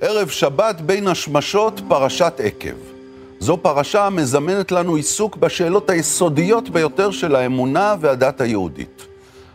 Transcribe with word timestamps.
ערב 0.00 0.28
שבת 0.28 0.80
בין 0.80 1.08
השמשות, 1.08 1.80
פרשת 1.88 2.40
עקב. 2.44 2.76
זו 3.40 3.56
פרשה 3.62 4.06
המזמנת 4.06 4.72
לנו 4.72 4.94
עיסוק 4.94 5.36
בשאלות 5.36 5.90
היסודיות 5.90 6.68
ביותר 6.68 7.10
של 7.10 7.36
האמונה 7.36 7.94
והדת 8.00 8.40
היהודית. 8.40 9.06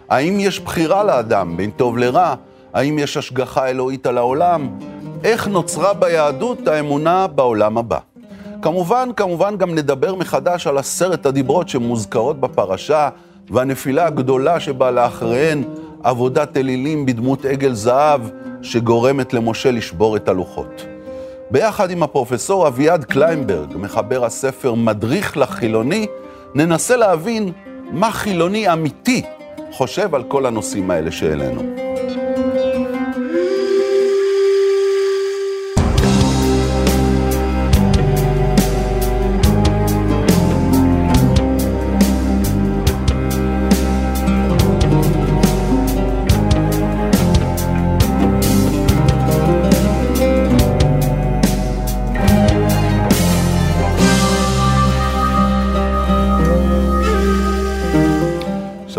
האם 0.09 0.39
יש 0.39 0.59
בחירה 0.59 1.03
לאדם 1.03 1.57
בין 1.57 1.71
טוב 1.71 1.97
לרע? 1.97 2.35
האם 2.73 2.99
יש 2.99 3.17
השגחה 3.17 3.67
אלוהית 3.67 4.07
על 4.07 4.17
העולם? 4.17 4.69
איך 5.23 5.47
נוצרה 5.47 5.93
ביהדות 5.93 6.67
האמונה 6.67 7.27
בעולם 7.27 7.77
הבא? 7.77 7.99
כמובן, 8.61 9.09
כמובן 9.15 9.57
גם 9.57 9.75
נדבר 9.75 10.15
מחדש 10.15 10.67
על 10.67 10.77
עשרת 10.77 11.25
הדיברות 11.25 11.69
שמוזכרות 11.69 12.39
בפרשה, 12.39 13.09
והנפילה 13.49 14.05
הגדולה 14.05 14.59
שבאה 14.59 14.91
לאחריהן, 14.91 15.63
עבודת 16.03 16.57
אלילים 16.57 17.05
בדמות 17.05 17.45
עגל 17.45 17.73
זהב, 17.73 18.21
שגורמת 18.63 19.33
למשה 19.33 19.71
לשבור 19.71 20.15
את 20.15 20.27
הלוחות. 20.27 20.85
ביחד 21.51 21.91
עם 21.91 22.03
הפרופסור 22.03 22.67
אביעד 22.67 23.03
קליינברג, 23.03 23.77
מחבר 23.77 24.25
הספר 24.25 24.73
מדריך 24.73 25.37
לחילוני, 25.37 26.07
ננסה 26.55 26.95
להבין 26.95 27.51
מה 27.91 28.11
חילוני 28.11 28.73
אמיתי 28.73 29.21
חושב 29.71 30.15
על 30.15 30.23
כל 30.23 30.45
הנושאים 30.45 30.91
האלה 30.91 31.11
שהעלינו. 31.11 31.61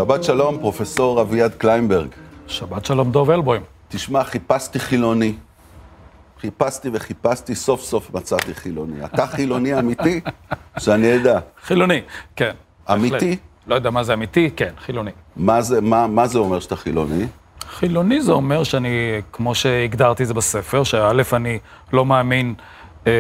שבת 0.05 0.24
שלום, 0.24 0.58
פרופסור 0.58 1.20
אביעד 1.20 1.55
קליינברג. 1.55 2.08
שבת 2.47 2.84
שלום, 2.84 3.10
דוב 3.10 3.30
אלבוים. 3.30 3.62
תשמע, 3.88 4.24
חיפשתי 4.24 4.78
חילוני. 4.78 5.34
חיפשתי 6.41 6.88
וחיפשתי, 6.92 7.55
סוף 7.55 7.80
סוף 7.80 8.14
מצאתי 8.14 8.55
חילוני. 8.55 9.05
אתה 9.05 9.27
חילוני 9.36 9.78
אמיתי? 9.78 10.20
שאני 10.78 11.16
אדע. 11.16 11.38
חילוני, 11.62 12.00
כן. 12.36 12.50
אמיתי? 12.92 13.36
לא 13.66 13.75
יודע 13.75 13.91
מה 13.91 14.05
זה 14.05 14.14
אמיתי, 14.14 14.50
כן, 14.56 14.72
חילוני. 14.78 15.10
מה 15.36 15.62
זה, 15.62 15.80
מה, 15.80 16.06
מה 16.06 16.27
זה 16.27 16.38
אומר 16.38 16.60
שאתה 16.60 16.77
חילוני? 16.77 17.27
חילוני 17.70 18.22
זה 18.22 18.32
אומר 18.32 18.64
שאני, 18.64 19.20
כמו 19.32 19.55
שהגדרתי 19.55 20.25
זה 20.25 20.34
בספר, 20.34 20.84
שא', 20.84 21.12
אני 21.32 21.58
לא 21.92 22.06
מאמין 22.06 22.55
אה, 23.06 23.12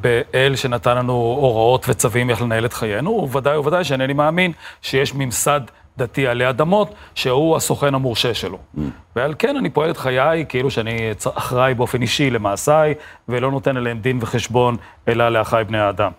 באל 0.00 0.56
שנתן 0.56 0.96
לנו 0.96 1.12
הוראות 1.12 1.86
וצווים 1.88 2.30
איך 2.30 2.42
לנהל 2.42 2.64
את 2.64 2.72
חיינו, 2.72 3.28
וודאי 3.30 3.58
וודאי 3.58 3.84
שאינני 3.84 4.12
מאמין 4.12 4.52
שיש 4.82 5.14
ממסד 5.14 5.60
דתי 5.98 6.26
עלי 6.26 6.48
אדמות, 6.48 6.94
שהוא 7.14 7.56
הסוכן 7.56 7.94
המורשה 7.94 8.34
שלו. 8.34 8.58
Mm. 8.58 8.80
ועל 9.16 9.34
כן 9.38 9.56
אני 9.56 9.70
פועל 9.70 9.90
את 9.90 9.96
חיי 9.96 10.44
כאילו 10.48 10.70
שאני 10.70 11.10
אחראי 11.34 11.74
באופן 11.74 12.02
אישי 12.02 12.30
למעשיי, 12.30 12.94
ולא 13.28 13.50
נותן 13.50 13.76
עליהם 13.76 13.98
דין 13.98 14.18
וחשבון, 14.20 14.76
אלא 15.08 15.28
לאחיי 15.28 15.64
בני 15.64 15.78
האדם. 15.78 16.10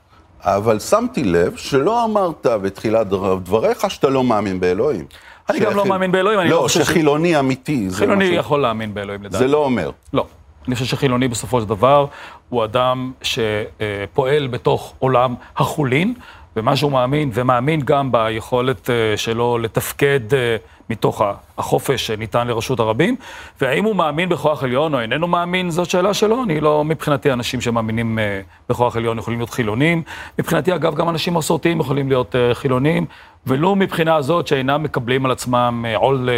אבל 0.44 0.80
שמתי 0.80 1.24
לב 1.24 1.56
שלא 1.56 2.06
אמרת 2.06 2.46
בתחילת 2.46 3.08
דבריך 3.08 3.92
שאתה 3.92 4.10
לא 4.10 4.24
מאמין 4.24 4.60
באלוהים. 4.60 5.06
אני 5.50 5.60
גם 5.60 5.76
לא 5.76 5.86
מאמין 5.86 6.12
באלוהים, 6.12 6.40
אני 6.40 6.50
לא 6.50 6.56
לא, 6.56 6.62
חושב 6.62 6.84
ש... 6.84 6.88
שחילוני 6.88 7.40
אמיתי. 7.40 7.88
חילוני 7.92 8.26
יכול 8.26 8.62
להאמין 8.62 8.94
באלוהים, 8.94 9.24
לדעתי. 9.24 9.38
זה 9.44 9.48
לא 9.48 9.58
אומר. 9.58 9.92
לא. 10.14 10.26
אני 10.68 10.76
חושב 10.76 10.86
שחילוני 10.86 11.28
בסופו 11.28 11.62
של 11.62 11.68
דבר 11.68 12.06
הוא 12.50 12.64
אדם 12.64 13.12
שפועל 13.22 14.48
בתוך 14.48 14.94
עולם 15.00 15.36
החולין, 15.58 16.14
ומה 16.56 16.76
שהוא 16.76 16.92
מאמין, 16.92 17.30
ומאמין 17.34 17.82
גם 17.82 18.12
ביכולת 18.12 18.90
אה, 18.90 19.18
שלו 19.18 19.58
לתפקד 19.58 20.34
אה, 20.34 20.56
מתוך 20.90 21.22
החופש 21.58 22.08
שניתן 22.08 22.48
לרשות 22.48 22.80
הרבים, 22.80 23.16
והאם 23.62 23.86
הוא 23.86 23.96
מאמין 23.96 24.30
בכוח 24.30 24.64
עליון 24.64 24.94
או 24.94 25.00
איננו 25.00 25.28
מאמין, 25.28 25.70
זאת 25.70 25.90
שאלה 25.90 26.14
שלו. 26.14 26.44
אני 26.44 26.60
לא, 26.60 26.86
מבחינתי 26.86 27.34
אנשים 27.34 27.62
שמאמינים 27.62 28.20
אה, 28.20 28.42
בכוח 28.70 28.96
עליון 28.96 29.18
יכולים 29.18 29.40
להיות 29.40 29.50
חילונים. 29.50 30.04
מבחינתי, 30.40 30.76
אגב, 30.76 30.96
גם 30.96 31.10
אנשים 31.10 31.34
מסורתיים 31.34 31.80
יכולים 31.80 32.10
להיות 32.10 32.36
חילונים, 32.54 33.06
ולו 33.48 33.76
מבחינה 33.76 34.16
הזאת 34.16 34.48
שאינם 34.48 34.84
מקבלים 34.84 35.26
על 35.26 35.32
עצמם 35.32 35.86
עול, 35.96 36.30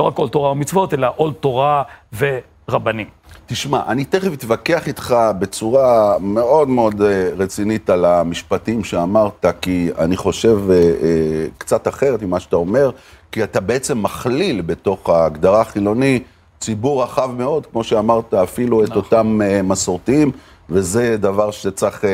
לא 0.00 0.04
רק 0.04 0.18
עול 0.18 0.28
תורה 0.28 0.50
ומצוות, 0.50 0.94
אלא 0.94 1.08
עול 1.16 1.32
תורה 1.32 1.82
ורבנים. 2.18 3.19
תשמע, 3.52 3.82
אני 3.86 4.04
תכף 4.04 4.32
אתווכח 4.32 4.88
איתך 4.88 5.16
בצורה 5.38 6.18
מאוד 6.20 6.68
מאוד 6.68 7.02
אה, 7.02 7.30
רצינית 7.36 7.90
על 7.90 8.04
המשפטים 8.04 8.84
שאמרת, 8.84 9.46
כי 9.60 9.90
אני 9.98 10.16
חושב 10.16 10.58
אה, 10.70 10.76
אה, 10.76 11.46
קצת 11.58 11.88
אחרת 11.88 12.22
ממה 12.22 12.40
שאתה 12.40 12.56
אומר, 12.56 12.90
כי 13.32 13.44
אתה 13.44 13.60
בעצם 13.60 14.02
מכליל 14.02 14.60
בתוך 14.60 15.08
ההגדרה 15.08 15.60
החילוני 15.60 16.22
ציבור 16.60 17.02
רחב 17.02 17.30
מאוד, 17.38 17.66
כמו 17.66 17.84
שאמרת, 17.84 18.34
אפילו 18.34 18.84
את 18.84 18.88
נכון. 18.88 19.02
אותם 19.02 19.40
מסורתיים, 19.64 20.30
וזה 20.68 21.16
דבר 21.16 21.50
שצריך 21.50 22.04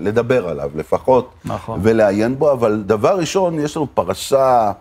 לדבר 0.00 0.48
עליו 0.48 0.70
לפחות, 0.74 1.30
נכון. 1.44 1.80
ולעיין 1.82 2.38
בו, 2.38 2.52
אבל 2.52 2.82
דבר 2.86 3.18
ראשון, 3.18 3.60
יש 3.60 3.76
לנו 3.76 3.86
פרשה 3.94 4.72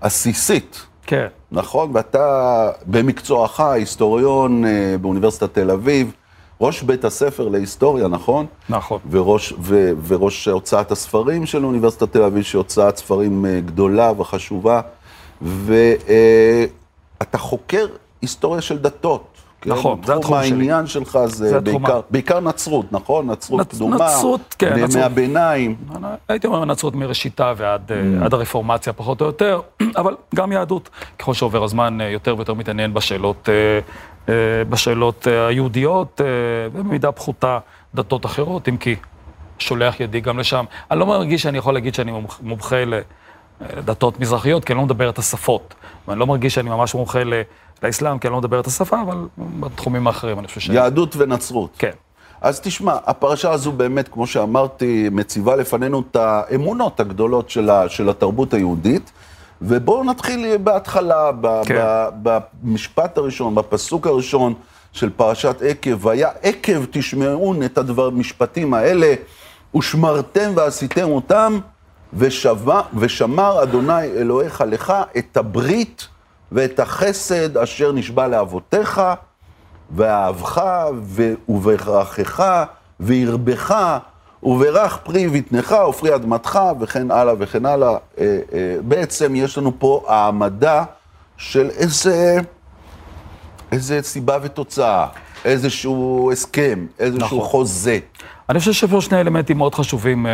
עסיסית. 0.00 0.91
כן. 1.06 1.26
נכון, 1.52 1.90
ואתה 1.94 2.70
במקצועך 2.86 3.60
היסטוריון 3.60 4.64
אה, 4.64 4.96
באוניברסיטת 5.00 5.54
תל 5.54 5.70
אביב, 5.70 6.12
ראש 6.60 6.82
בית 6.82 7.04
הספר 7.04 7.48
להיסטוריה, 7.48 8.08
נכון? 8.08 8.46
נכון. 8.68 8.98
וראש, 9.10 9.52
ו, 9.60 9.92
וראש 10.06 10.48
הוצאת 10.48 10.90
הספרים 10.90 11.46
של 11.46 11.64
אוניברסיטת 11.64 12.12
תל 12.12 12.22
אביב, 12.22 12.42
שהיא 12.42 12.58
הוצאת 12.58 12.96
ספרים 12.96 13.46
אה, 13.46 13.60
גדולה 13.60 14.12
וחשובה, 14.18 14.80
ואתה 15.42 16.68
חוקר 17.38 17.86
היסטוריה 18.22 18.60
של 18.60 18.78
דתות. 18.78 19.31
כן? 19.62 19.70
נכון, 19.70 20.00
זה 20.04 20.14
התחום 20.14 20.38
שלי. 20.42 20.50
העניין 20.50 20.86
שלך 20.86 21.18
זה, 21.26 21.48
זה 21.48 21.60
בעיקר, 21.60 22.00
בעיקר 22.10 22.40
נצרות, 22.40 22.86
נכון? 22.92 23.30
נצרות 23.30 23.60
נצ- 23.60 23.76
קדומה, 23.76 23.96
נצרות, 23.96 24.54
כן, 24.58 24.68
בימי 24.74 24.82
נצרות. 24.86 25.04
הביניים. 25.04 25.76
הייתי 26.28 26.46
אומר 26.46 26.64
נצרות 26.64 26.94
מראשיתה 26.94 27.52
ועד 27.56 27.92
אה, 27.92 28.24
עד 28.24 28.34
הרפורמציה 28.34 28.92
פחות 28.92 29.20
או 29.20 29.26
יותר, 29.26 29.60
אבל 30.00 30.16
גם 30.34 30.52
יהדות, 30.52 30.90
ככל 31.18 31.34
שעובר 31.34 31.64
הזמן, 31.64 32.00
אה, 32.00 32.08
יותר 32.08 32.36
ויותר 32.36 32.54
מתעניין 32.54 32.94
בשאלות, 32.94 33.48
אה, 33.48 33.54
אה, 34.28 34.34
בשאלות 34.64 35.28
אה, 35.28 35.46
היהודיות, 35.46 36.20
אה, 36.20 36.26
במידה 36.80 37.12
פחותה 37.12 37.58
דתות 37.94 38.26
אחרות, 38.26 38.68
אם 38.68 38.76
כי 38.76 38.96
שולח 39.58 40.00
ידי 40.00 40.20
גם 40.20 40.38
לשם. 40.38 40.64
אני 40.90 41.00
לא 41.00 41.06
מרגיש 41.06 41.42
שאני 41.42 41.58
יכול 41.58 41.74
להגיד 41.74 41.94
שאני 41.94 42.12
מומח- 42.12 42.40
מומחה 42.42 42.84
ל- 42.84 43.00
לדתות 43.76 44.20
מזרחיות, 44.20 44.64
כי 44.64 44.72
אני 44.72 44.78
לא 44.78 44.84
מדבר 44.84 45.08
את 45.08 45.18
השפות. 45.18 45.74
ואני 46.08 46.20
לא 46.20 46.26
מרגיש 46.26 46.54
שאני 46.54 46.70
ממש 46.70 46.94
מומחה 46.94 47.24
ל- 47.24 47.42
לאסלאם, 47.82 48.18
כי 48.18 48.26
אני 48.28 48.32
לא 48.32 48.38
מדבר 48.38 48.60
את 48.60 48.66
השפה, 48.66 49.02
אבל 49.02 49.16
בתחומים 49.60 50.06
האחרים 50.06 50.38
אני 50.38 50.46
חושב 50.46 50.60
ש... 50.60 50.68
יהדות 50.68 51.16
ונצרות. 51.16 51.70
כן. 51.78 51.90
אז 52.40 52.60
תשמע, 52.60 52.96
הפרשה 53.06 53.50
הזו 53.50 53.72
באמת, 53.72 54.08
כמו 54.08 54.26
שאמרתי, 54.26 55.08
מציבה 55.12 55.56
לפנינו 55.56 56.02
את 56.10 56.16
האמונות 56.16 57.00
הגדולות 57.00 57.50
של, 57.50 57.70
ה, 57.70 57.88
של 57.88 58.08
התרבות 58.08 58.54
היהודית, 58.54 59.12
ובואו 59.62 60.04
נתחיל 60.04 60.56
בהתחלה, 60.56 61.30
ב, 61.40 61.60
כן. 61.64 61.82
ב, 62.22 62.38
במשפט 62.62 63.18
הראשון, 63.18 63.54
בפסוק 63.54 64.06
הראשון 64.06 64.54
של 64.92 65.10
פרשת 65.10 65.62
עקב, 65.62 66.06
והיה 66.06 66.28
עקב 66.42 66.84
תשמעון 66.90 67.62
את 67.62 67.78
הדבר, 67.78 68.06
המשפטים 68.06 68.74
האלה, 68.74 69.14
ושמרתם 69.76 70.52
ועשיתם 70.54 71.08
אותם, 71.10 71.58
ושבה, 72.14 72.80
ושמר 72.94 73.62
אדוני 73.62 74.04
אלוהיך 74.04 74.64
לך 74.66 74.94
את 75.18 75.36
הברית 75.36 76.08
ואת 76.52 76.80
החסד 76.80 77.56
אשר 77.56 77.92
נשבע 77.92 78.28
לאבותיך, 78.28 79.00
ואהבך 79.96 80.62
וברכך 81.48 82.64
וירבך 83.00 83.98
וברך 84.42 84.96
פרי 84.96 85.28
בטנך 85.28 85.74
ופרי 85.88 86.14
אדמתך 86.14 86.58
וכן 86.80 87.10
הלאה 87.10 87.34
וכן 87.38 87.66
הלאה. 87.66 87.88
אה, 87.90 87.96
אה, 88.18 88.76
בעצם 88.82 89.34
יש 89.36 89.58
לנו 89.58 89.72
פה 89.78 90.04
העמדה 90.08 90.84
של 91.36 91.70
איזה, 91.70 92.38
איזה 93.72 94.02
סיבה 94.02 94.38
ותוצאה, 94.42 95.06
איזשהו 95.44 96.30
הסכם, 96.32 96.86
איזשהו 96.98 97.26
נכון. 97.26 97.40
חוזה. 97.40 97.98
אני 98.48 98.58
חושב 98.58 98.72
שיש 98.72 98.90
פה 98.90 99.00
שני 99.00 99.20
אלמנטים 99.20 99.58
מאוד 99.58 99.74
חשובים 99.74 100.26
אה, 100.26 100.32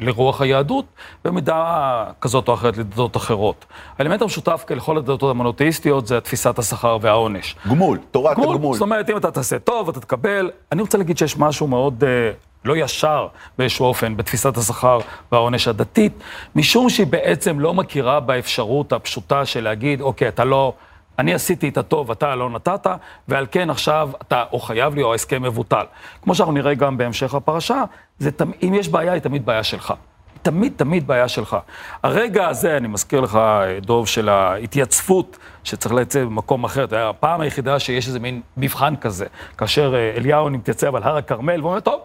לרוח 0.00 0.40
היהדות, 0.40 0.84
במידה 1.24 2.04
כזאת 2.20 2.48
או 2.48 2.54
אחרת 2.54 2.76
לדתות 2.76 3.16
אחרות. 3.16 3.64
האלמנט 3.98 4.22
המשותף 4.22 4.64
לכל 4.70 4.96
הדתות 4.96 5.30
המונותאיסטיות 5.30 6.06
זה 6.06 6.20
תפיסת 6.20 6.58
השכר 6.58 6.98
והעונש. 7.00 7.56
גמול, 7.68 7.98
תורת 8.10 8.36
גמול, 8.36 8.54
הגמול. 8.54 8.74
זאת 8.74 8.82
אומרת, 8.82 9.10
אם 9.10 9.16
אתה 9.16 9.30
תעשה 9.30 9.58
טוב, 9.58 9.88
אתה 9.88 10.00
תקבל. 10.00 10.50
אני 10.72 10.82
רוצה 10.82 10.98
להגיד 10.98 11.18
שיש 11.18 11.38
משהו 11.38 11.66
מאוד 11.66 12.04
אה, 12.04 12.30
לא 12.64 12.76
ישר 12.76 13.26
באיזשהו 13.58 13.86
אופן 13.86 14.16
בתפיסת 14.16 14.56
השכר 14.56 14.98
והעונש 15.32 15.68
הדתית, 15.68 16.12
משום 16.56 16.90
שהיא 16.90 17.06
בעצם 17.06 17.60
לא 17.60 17.74
מכירה 17.74 18.20
באפשרות 18.20 18.92
הפשוטה 18.92 19.44
של 19.44 19.64
להגיד, 19.64 20.00
אוקיי, 20.00 20.28
אתה 20.28 20.44
לא 20.44 20.72
אני 21.18 21.34
עשיתי 21.34 21.68
את 21.68 21.78
הטוב, 21.78 22.10
אתה 22.10 22.34
לא 22.34 22.50
נתת, 22.50 22.86
ועל 23.28 23.46
כן 23.50 23.70
עכשיו 23.70 24.10
אתה 24.22 24.44
או 24.52 24.58
חייב 24.58 24.94
לי 24.94 25.02
או 25.02 25.12
ההסכם 25.12 25.42
מבוטל. 25.42 25.84
כמו 26.22 26.34
שאנחנו 26.34 26.52
נראה 26.52 26.74
גם 26.74 26.98
בהמשך 26.98 27.34
הפרשה, 27.34 27.84
זה, 28.18 28.30
אם 28.62 28.74
יש 28.74 28.88
בעיה, 28.88 29.12
היא 29.12 29.22
תמיד 29.22 29.46
בעיה 29.46 29.62
שלך. 29.62 29.94
תמיד 30.42 30.72
תמיד 30.76 31.06
בעיה 31.06 31.28
שלך. 31.28 31.56
הרגע 32.02 32.48
הזה, 32.48 32.76
אני 32.76 32.88
מזכיר 32.88 33.20
לך, 33.20 33.38
דוב, 33.80 34.08
של 34.08 34.28
ההתייצבות 34.28 35.38
שצריך 35.64 35.94
לצאת 35.94 36.26
במקום 36.26 36.64
אחר, 36.64 36.86
זה 36.90 37.08
הפעם 37.08 37.40
היחידה 37.40 37.78
שיש 37.78 38.06
איזה 38.06 38.20
מין 38.20 38.40
מבחן 38.56 38.96
כזה, 38.96 39.26
כאשר 39.58 39.94
אה, 39.94 40.12
אליהו 40.16 40.50
מתייצב 40.50 40.94
על 40.94 41.02
הר 41.02 41.16
הכרמל 41.16 41.62
ואומר, 41.62 41.80
טוב, 41.80 42.00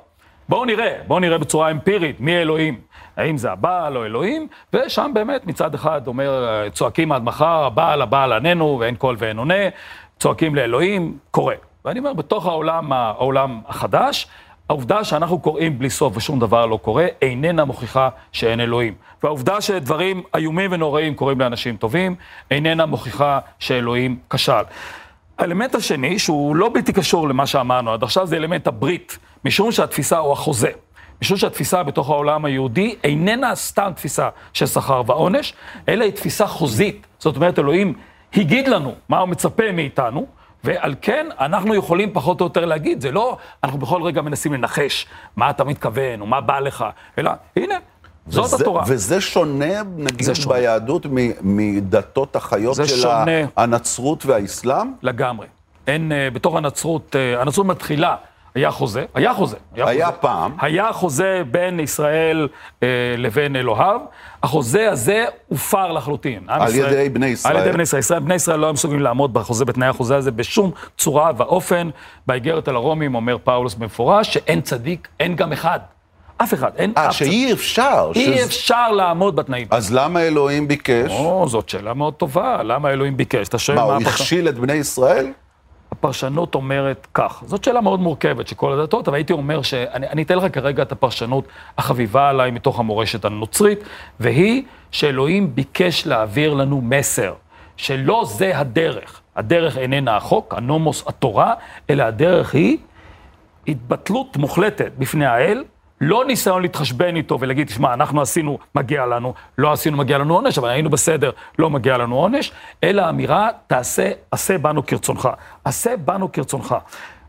בואו 0.51 0.65
נראה, 0.65 0.97
בואו 1.07 1.19
נראה 1.19 1.37
בצורה 1.37 1.71
אמפירית 1.71 2.19
מי 2.19 2.37
אלוהים. 2.37 2.79
האם 3.17 3.37
זה 3.37 3.51
הבעל 3.51 3.97
או 3.97 4.05
אלוהים? 4.05 4.47
ושם 4.73 5.11
באמת 5.13 5.47
מצד 5.47 5.75
אחד 5.75 6.07
אומר, 6.07 6.47
צועקים 6.73 7.11
עד 7.11 7.23
מחר, 7.23 7.63
הבעל, 7.65 8.01
הבעל 8.01 8.33
עננו, 8.33 8.77
ואין 8.79 8.95
קול 8.95 9.15
ואין 9.19 9.37
עונה, 9.37 9.69
צועקים 10.19 10.55
לאלוהים, 10.55 11.17
קורה. 11.31 11.55
ואני 11.85 11.99
אומר, 11.99 12.13
בתוך 12.13 12.45
העולם, 12.45 12.93
העולם 12.93 13.61
החדש, 13.67 14.27
העובדה 14.69 15.03
שאנחנו 15.03 15.39
קוראים 15.39 15.79
בלי 15.79 15.89
סוף 15.89 16.17
ושום 16.17 16.39
דבר 16.39 16.65
לא 16.65 16.77
קורה, 16.77 17.07
איננה 17.21 17.65
מוכיחה 17.65 18.09
שאין 18.31 18.59
אלוהים. 18.59 18.93
והעובדה 19.23 19.61
שדברים 19.61 20.23
איומים 20.35 20.71
ונוראים 20.73 21.15
קורים 21.15 21.39
לאנשים 21.39 21.77
טובים, 21.77 22.15
איננה 22.51 22.85
מוכיחה 22.85 23.39
שאלוהים 23.59 24.17
כשל. 24.29 24.63
האלמנט 25.41 25.75
השני, 25.75 26.19
שהוא 26.19 26.55
לא 26.55 26.69
בלתי 26.73 26.93
קשור 26.93 27.29
למה 27.29 27.47
שאמרנו 27.47 27.93
עד 27.93 28.03
עכשיו, 28.03 28.27
זה 28.27 28.37
אלמנט 28.37 28.67
הברית, 28.67 29.17
משום 29.45 29.71
שהתפיסה 29.71 30.17
הוא 30.17 30.33
החוזה. 30.33 30.69
משום 31.21 31.37
שהתפיסה 31.37 31.83
בתוך 31.83 32.09
העולם 32.09 32.45
היהודי 32.45 32.95
איננה 33.03 33.55
סתם 33.55 33.91
תפיסה 33.95 34.29
של 34.53 34.65
שכר 34.65 35.01
ועונש, 35.05 35.53
אלא 35.89 36.03
היא 36.03 36.13
תפיסה 36.13 36.47
חוזית. 36.47 37.07
זאת 37.19 37.35
אומרת, 37.35 37.59
אלוהים 37.59 37.93
הגיד 38.35 38.67
לנו 38.67 38.93
מה 39.09 39.19
הוא 39.19 39.29
מצפה 39.29 39.71
מאיתנו, 39.71 40.25
ועל 40.63 40.95
כן 41.01 41.27
אנחנו 41.39 41.75
יכולים 41.75 42.13
פחות 42.13 42.41
או 42.41 42.45
יותר 42.45 42.65
להגיד, 42.65 43.01
זה 43.01 43.11
לא, 43.11 43.37
אנחנו 43.63 43.79
בכל 43.79 44.03
רגע 44.03 44.21
מנסים 44.21 44.53
לנחש 44.53 45.05
מה 45.35 45.49
אתה 45.49 45.63
מתכוון 45.63 46.21
או 46.21 46.25
מה 46.25 46.41
בא 46.41 46.59
לך, 46.59 46.85
אלא 47.17 47.31
הנה, 47.55 47.75
זאת 48.27 48.45
וזה, 48.45 48.55
התורה. 48.55 48.83
וזה 48.87 49.21
שונה, 49.21 49.83
נגיד, 49.97 50.21
זה 50.21 50.35
שונה. 50.35 50.55
ביהדות 50.55 51.05
מדתות 51.41 52.35
החיות 52.35 52.75
של 52.75 52.85
שונה. 52.85 53.31
הנצרות 53.57 54.25
והאסלאם? 54.25 54.93
לגמרי. 55.01 55.47
אין, 55.87 56.11
אה, 56.11 56.29
בתוך 56.33 56.55
הנצרות, 56.55 57.15
אה, 57.15 57.41
הנצרות 57.41 57.67
מתחילה 57.67 58.15
היה 58.55 58.71
חוזה, 58.71 59.05
היה 59.13 59.33
חוזה. 59.33 59.57
היה, 59.75 59.87
היה 59.87 60.05
חוזה. 60.05 60.17
פעם. 60.17 60.51
היה 60.59 60.93
חוזה 60.93 61.41
בין 61.51 61.79
ישראל 61.79 62.47
אה, 62.83 62.87
לבין 63.17 63.55
אלוהיו. 63.55 64.01
החוזה 64.43 64.91
הזה 64.91 65.25
הופר 65.47 65.91
לחלוטין. 65.91 66.43
על 66.47 66.69
ישראל, 66.69 66.93
ידי 66.93 67.09
בני 67.09 67.25
ישראל. 67.25 67.55
על 67.55 67.61
ידי 67.61 67.71
בני 67.71 67.83
ישראל. 67.83 68.19
בני 68.19 68.33
ישראל 68.35 68.59
לא 68.59 68.65
היו 68.65 68.73
מסוגלים 68.73 69.01
לעמוד 69.01 69.33
בחוזה, 69.33 69.65
בתנאי 69.65 69.87
החוזה 69.87 70.15
הזה 70.17 70.31
בשום 70.31 70.71
צורה 70.97 71.31
ואופן. 71.37 71.89
באיגרת 72.27 72.67
על 72.67 72.75
הרומים 72.75 73.15
אומר 73.15 73.37
פאולוס 73.43 73.73
במפורש 73.73 74.33
שאין 74.33 74.61
צדיק, 74.61 75.07
אין 75.19 75.35
גם 75.35 75.53
אחד. 75.53 75.79
אף 76.43 76.53
אחד, 76.53 76.71
אין 76.77 76.93
아, 76.95 76.99
אף... 76.99 77.05
אה, 77.05 77.11
שאי 77.11 77.53
אפשר. 77.53 78.11
אי 78.15 78.25
שזה... 78.25 78.45
אפשר 78.45 78.91
לעמוד 78.91 79.35
בתנאים. 79.35 79.67
אז 79.71 79.93
למה 79.93 80.21
אלוהים 80.21 80.67
ביקש? 80.67 81.11
או, 81.11 81.45
זאת 81.49 81.69
שאלה 81.69 81.93
מאוד 81.93 82.13
טובה, 82.13 82.63
למה 82.63 82.89
אלוהים 82.89 83.17
ביקש? 83.17 83.47
אתה 83.47 83.59
שואל 83.59 83.77
מה... 83.77 83.85
מה, 83.85 83.93
הוא 83.93 84.03
הכשיל 84.03 84.49
את 84.49 84.59
בני 84.59 84.73
ישראל? 84.73 85.31
הפרשנות 85.91 86.55
אומרת 86.55 87.07
כך. 87.13 87.43
זאת 87.45 87.63
שאלה 87.63 87.81
מאוד 87.81 87.99
מורכבת 87.99 88.47
של 88.47 88.55
כל 88.55 88.79
הדתות, 88.79 89.07
אבל 89.07 89.15
הייתי 89.17 89.33
אומר 89.33 89.61
שאני 89.61 90.23
אתן 90.23 90.37
לך 90.37 90.53
כרגע 90.53 90.83
את 90.83 90.91
הפרשנות 90.91 91.47
החביבה 91.77 92.29
עליי 92.29 92.51
מתוך 92.51 92.79
המורשת 92.79 93.25
הנוצרית, 93.25 93.79
והיא 94.19 94.63
שאלוהים 94.91 95.55
ביקש 95.55 96.07
להעביר 96.07 96.53
לנו 96.53 96.81
מסר, 96.81 97.33
שלא 97.77 98.23
זה 98.27 98.57
הדרך. 98.57 99.21
הדרך 99.35 99.77
איננה 99.77 100.17
החוק, 100.17 100.53
הנומוס, 100.57 101.03
התורה, 101.07 101.53
אלא 101.89 102.03
הדרך 102.03 102.53
היא 102.53 102.77
התבטלות 103.67 104.37
מוחלטת 104.37 104.91
בפני 104.97 105.25
האל, 105.25 105.63
לא 106.01 106.25
ניסיון 106.25 106.61
להתחשבן 106.61 107.15
איתו 107.15 107.39
ולהגיד, 107.39 107.67
תשמע, 107.67 107.93
אנחנו 107.93 108.21
עשינו, 108.21 108.57
מגיע 108.75 109.05
לנו, 109.05 109.33
לא 109.57 109.71
עשינו, 109.71 109.97
מגיע 109.97 110.17
לנו 110.17 110.35
עונש, 110.35 110.57
אבל 110.57 110.69
היינו 110.69 110.89
בסדר, 110.89 111.31
לא 111.59 111.69
מגיע 111.69 111.97
לנו 111.97 112.15
עונש, 112.15 112.51
אלא 112.83 113.09
אמירה, 113.09 113.49
תעשה, 113.67 114.11
עשה 114.31 114.57
בנו 114.57 114.85
כרצונך. 114.85 115.29
עשה 115.63 115.97
בנו 115.97 116.31
כרצונך. 116.31 116.75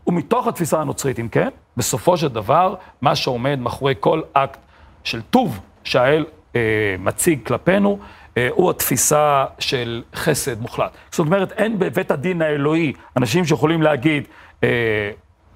ומתוך 0.07 0.47
התפיסה 0.47 0.81
הנוצרית, 0.81 1.19
אם 1.19 1.27
כן, 1.27 1.49
בסופו 1.77 2.17
של 2.17 2.27
דבר, 2.27 2.75
מה 3.01 3.15
שעומד 3.15 3.59
מאחורי 3.59 3.93
כל 3.99 4.21
אקט 4.33 4.59
של 5.03 5.21
טוב 5.21 5.59
שהאל 5.83 6.25
אה, 6.55 6.61
מציג 6.99 7.39
כלפינו, 7.45 7.99
אה, 8.37 8.47
הוא 8.51 8.69
התפיסה 8.69 9.45
של 9.59 10.03
חסד 10.15 10.61
מוחלט. 10.61 10.91
זאת 11.11 11.19
אומרת, 11.19 11.51
אין 11.51 11.79
בבית 11.79 12.11
הדין 12.11 12.41
האלוהי 12.41 12.93
אנשים 13.17 13.45
שיכולים 13.45 13.81
להגיד, 13.81 14.27
אה, 14.63 14.69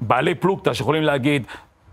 בעלי 0.02 0.36
פלוגתא 0.36 0.74
שיכולים 0.74 1.04
להגיד, 1.04 1.44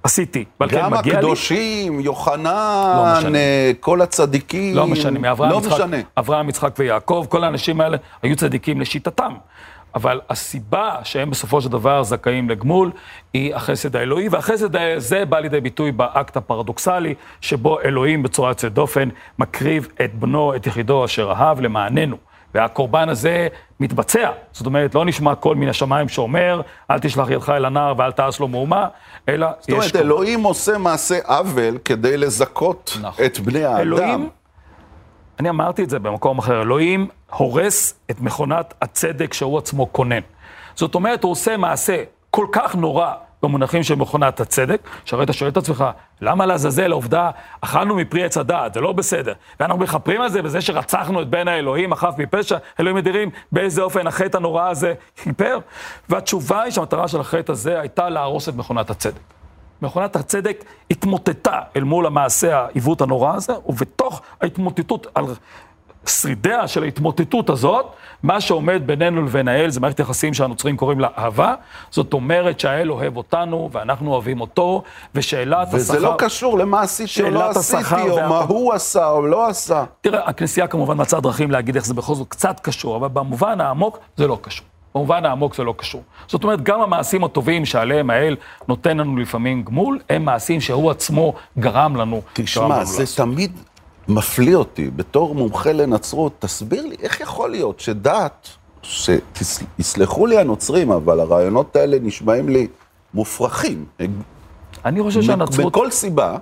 עשיתי, 0.04 0.44
כן 0.58 0.66
לי. 0.66 0.82
גם 0.82 0.94
הקדושים, 0.94 2.00
יוחנן, 2.00 3.32
לא 3.32 3.38
כל 3.80 4.02
הצדיקים. 4.02 4.76
לא 4.76 4.86
משנה, 4.86 5.18
מאברהם, 5.18 5.50
לא 5.50 5.56
יצחק, 5.56 5.72
משנה. 5.72 5.96
אברהם, 6.18 6.48
יצחק 6.48 6.74
ויעקב, 6.78 7.26
כל 7.28 7.44
האנשים 7.44 7.80
האלה 7.80 7.96
היו 8.22 8.36
צדיקים 8.36 8.80
לשיטתם. 8.80 9.32
אבל 9.94 10.20
הסיבה 10.30 10.96
שהם 11.04 11.30
בסופו 11.30 11.60
של 11.60 11.68
דבר 11.68 12.02
זכאים 12.02 12.50
לגמול 12.50 12.90
היא 13.34 13.54
החסד 13.54 13.96
האלוהי, 13.96 14.28
והחסד 14.28 14.76
הזה 14.76 15.24
בא 15.24 15.38
לידי 15.38 15.60
ביטוי 15.60 15.92
באקט 15.92 16.36
הפרדוקסלי, 16.36 17.14
שבו 17.40 17.80
אלוהים 17.80 18.22
בצורה 18.22 18.50
יוצאת 18.50 18.72
דופן 18.72 19.08
מקריב 19.38 19.88
את 20.04 20.14
בנו, 20.14 20.54
את 20.56 20.66
יחידו 20.66 21.04
אשר 21.04 21.32
אהב 21.32 21.60
למעננו. 21.60 22.16
והקורבן 22.54 23.08
הזה 23.08 23.48
מתבצע. 23.80 24.30
זאת 24.52 24.66
אומרת, 24.66 24.94
לא 24.94 25.04
נשמע 25.04 25.34
קול 25.34 25.56
מן 25.56 25.68
השמיים 25.68 26.08
שאומר, 26.08 26.60
אל 26.90 26.98
תשלח 26.98 27.30
ידך 27.30 27.48
אל 27.48 27.64
הנער 27.64 27.94
ואל 27.96 28.12
תעש 28.12 28.40
לו 28.40 28.48
מהומה, 28.48 28.88
אלא 29.28 29.46
זאת 29.60 29.70
אומרת, 29.70 29.92
קורבן. 29.92 30.06
אלוהים 30.06 30.42
עושה 30.42 30.78
מעשה 30.78 31.18
עוול 31.24 31.78
כדי 31.84 32.16
לזכות 32.16 32.98
נכון. 33.02 33.24
את 33.24 33.38
בני 33.38 33.64
האדם. 33.64 33.80
אלוהים, 33.80 34.28
אני 35.40 35.50
אמרתי 35.50 35.84
את 35.84 35.90
זה 35.90 35.98
במקום 35.98 36.38
אחר, 36.38 36.62
אלוהים 36.62 37.08
הורס 37.30 37.94
את 38.10 38.20
מכונת 38.20 38.74
הצדק 38.82 39.32
שהוא 39.32 39.58
עצמו 39.58 39.92
כונן. 39.92 40.20
זאת 40.74 40.94
אומרת, 40.94 41.22
הוא 41.22 41.32
עושה 41.32 41.56
מעשה 41.56 42.02
כל 42.30 42.46
כך 42.52 42.74
נורא 42.76 43.12
במונחים 43.44 43.82
של 43.82 43.94
מכונת 43.94 44.40
הצדק, 44.40 44.80
שהרי 45.04 45.24
אתה 45.24 45.32
שואל 45.32 45.50
את 45.50 45.56
עצמך, 45.56 45.84
למה 46.20 46.46
לעזאזל 46.46 46.92
העובדה, 46.92 47.30
אכלנו 47.60 47.96
מפרי 47.96 48.24
עץ 48.24 48.36
הדעת, 48.36 48.74
זה 48.74 48.80
לא 48.80 48.92
בסדר. 48.92 49.32
ואנחנו 49.60 49.80
מכפרים 49.80 50.20
על 50.20 50.28
זה 50.28 50.42
בזה 50.42 50.60
שרצחנו 50.60 51.22
את 51.22 51.28
בן 51.28 51.48
האלוהים, 51.48 51.92
החף 51.92 52.14
מפשע, 52.18 52.56
אלוהים 52.80 52.96
אדירים, 52.96 53.30
באיזה 53.52 53.82
אופן 53.82 54.06
החטא 54.06 54.36
הנורא 54.36 54.68
הזה 54.68 54.94
כיפר? 55.16 55.58
והתשובה 56.08 56.62
היא 56.62 56.72
שהמטרה 56.72 57.08
של 57.08 57.20
החטא 57.20 57.52
הזה 57.52 57.80
הייתה 57.80 58.08
להרוס 58.08 58.48
את 58.48 58.54
מכונת 58.54 58.90
הצדק. 58.90 59.20
מכונת 59.82 60.16
הצדק 60.16 60.64
התמוטטה 60.90 61.60
אל 61.76 61.82
מול 61.84 62.06
המעשה, 62.06 62.58
העיוות 62.58 63.00
הנורא 63.00 63.34
הזה, 63.34 63.52
ובתוך 63.66 64.22
ההתמוטטות 64.40 65.06
על 65.14 65.24
שרידיה 66.08 66.68
של 66.68 66.82
ההתמוטטות 66.82 67.50
הזאת, 67.50 67.86
מה 68.22 68.40
שעומד 68.40 68.82
בינינו 68.86 69.22
לבין 69.22 69.48
האל 69.48 69.70
זה 69.70 69.80
מערכת 69.80 70.00
יחסים 70.00 70.34
שהנוצרים 70.34 70.76
קוראים 70.76 71.00
לה 71.00 71.08
אהבה. 71.18 71.54
זאת 71.90 72.12
אומרת 72.12 72.60
שהאל 72.60 72.92
אוהב 72.92 73.16
אותנו 73.16 73.68
ואנחנו 73.72 74.12
אוהבים 74.12 74.40
אותו, 74.40 74.82
ושאלת 75.14 75.68
וזה 75.68 75.76
השכר... 75.76 75.96
וזה 75.96 76.06
לא 76.06 76.14
קשור 76.18 76.58
למה 76.58 76.80
עשיתי 76.80 77.22
או 77.22 77.30
לא 77.30 77.50
עשיתי, 77.50 78.10
או 78.10 78.16
וה... 78.16 78.28
מה 78.28 78.38
הוא 78.38 78.72
עשה 78.72 79.10
או 79.10 79.26
לא 79.26 79.48
עשה. 79.48 79.84
תראה, 80.00 80.28
הכנסייה 80.28 80.66
כמובן 80.66 81.00
מצאה 81.00 81.20
דרכים 81.20 81.50
להגיד 81.50 81.76
איך 81.76 81.84
זה 81.84 81.94
בכל 81.94 82.14
זאת 82.14 82.28
קצת 82.28 82.60
קשור, 82.60 82.96
אבל 82.96 83.08
במובן 83.08 83.60
העמוק 83.60 83.98
זה 84.16 84.26
לא 84.26 84.38
קשור. 84.42 84.66
במובן 84.94 85.24
העמוק 85.24 85.54
זה 85.54 85.64
לא 85.64 85.74
קשור. 85.76 86.02
זאת 86.28 86.44
אומרת, 86.44 86.62
גם 86.62 86.80
המעשים 86.80 87.24
הטובים 87.24 87.64
שעליהם 87.64 88.10
האל 88.10 88.36
נותן 88.68 88.96
לנו 88.96 89.16
לפעמים 89.16 89.62
גמול, 89.62 89.98
הם 90.10 90.24
מעשים 90.24 90.60
שהוא 90.60 90.90
עצמו 90.90 91.34
גרם 91.58 91.96
לנו. 91.96 92.20
תשמע, 92.32 92.84
זה 92.84 93.00
לעשות. 93.02 93.16
תמיד 93.16 93.52
מפליא 94.08 94.56
אותי, 94.56 94.90
בתור 94.90 95.34
מומחה 95.34 95.72
לנצרות, 95.72 96.32
תסביר 96.38 96.86
לי 96.86 96.96
איך 97.02 97.20
יכול 97.20 97.50
להיות 97.50 97.80
שדת, 97.80 98.48
שיסלחו 98.82 100.26
לי 100.26 100.38
הנוצרים, 100.38 100.90
אבל 100.90 101.20
הרעיונות 101.20 101.76
האלה 101.76 101.96
נשמעים 102.02 102.48
לי 102.48 102.66
מופרכים. 103.14 103.84
אני 104.84 105.02
חושב 105.02 105.22
שהנצרות... 105.22 105.66
מכל 105.66 105.90
סיבה, 105.90 106.36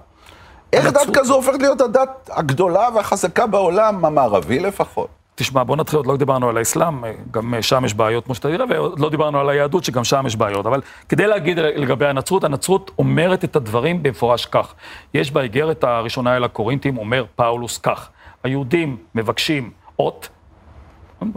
איך 0.72 0.86
הנצרות... 0.86 1.06
דת 1.06 1.16
כזו 1.16 1.34
הופכת 1.34 1.62
להיות 1.62 1.80
הדת 1.80 2.30
הגדולה 2.32 2.88
והחזקה 2.94 3.46
בעולם, 3.46 4.04
המערבי 4.04 4.60
לפחות? 4.60 5.08
תשמע, 5.34 5.62
בוא 5.62 5.76
נתחיל, 5.76 5.96
עוד 5.96 6.06
לא 6.06 6.16
דיברנו 6.16 6.48
על 6.48 6.56
האסלאם, 6.56 7.02
גם 7.30 7.54
שם 7.60 7.84
יש 7.84 7.94
בעיות, 7.94 8.24
כמו 8.24 8.34
שאתה 8.34 8.48
יודע, 8.48 8.64
ועוד 8.68 9.00
לא 9.00 9.10
דיברנו 9.10 9.40
על 9.40 9.48
היהדות, 9.48 9.84
שגם 9.84 10.04
שם 10.04 10.24
יש 10.26 10.36
בעיות. 10.36 10.66
אבל 10.66 10.80
כדי 11.08 11.26
להגיד 11.26 11.58
לגבי 11.58 12.06
הנצרות, 12.06 12.44
הנצרות 12.44 12.90
אומרת 12.98 13.44
את 13.44 13.56
הדברים 13.56 14.02
במפורש 14.02 14.46
כך. 14.46 14.74
יש 15.14 15.30
באיגרת 15.30 15.84
הראשונה 15.84 16.36
אל 16.36 16.44
הקורינטים, 16.44 16.98
אומר 16.98 17.24
פאולוס 17.36 17.78
כך, 17.78 18.08
היהודים 18.44 18.96
מבקשים 19.14 19.70
אות, 19.98 20.28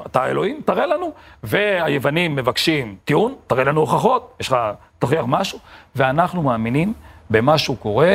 אתה 0.06 0.28
אלוהים, 0.28 0.62
תראה 0.66 0.86
לנו, 0.86 1.14
והיוונים 1.44 2.36
מבקשים 2.36 2.96
טיעון, 3.06 3.36
תראה 3.48 3.64
לנו 3.64 3.82
הוכחות, 3.82 4.36
יש 4.40 4.48
לך, 4.48 4.56
תוכיח 5.00 5.26
משהו, 5.28 5.60
ואנחנו 5.96 6.44
מאמינים 6.44 6.94
במה 7.30 7.58
שהוא 7.58 7.78
קורא 7.78 8.08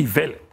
איוולת. 0.00 0.43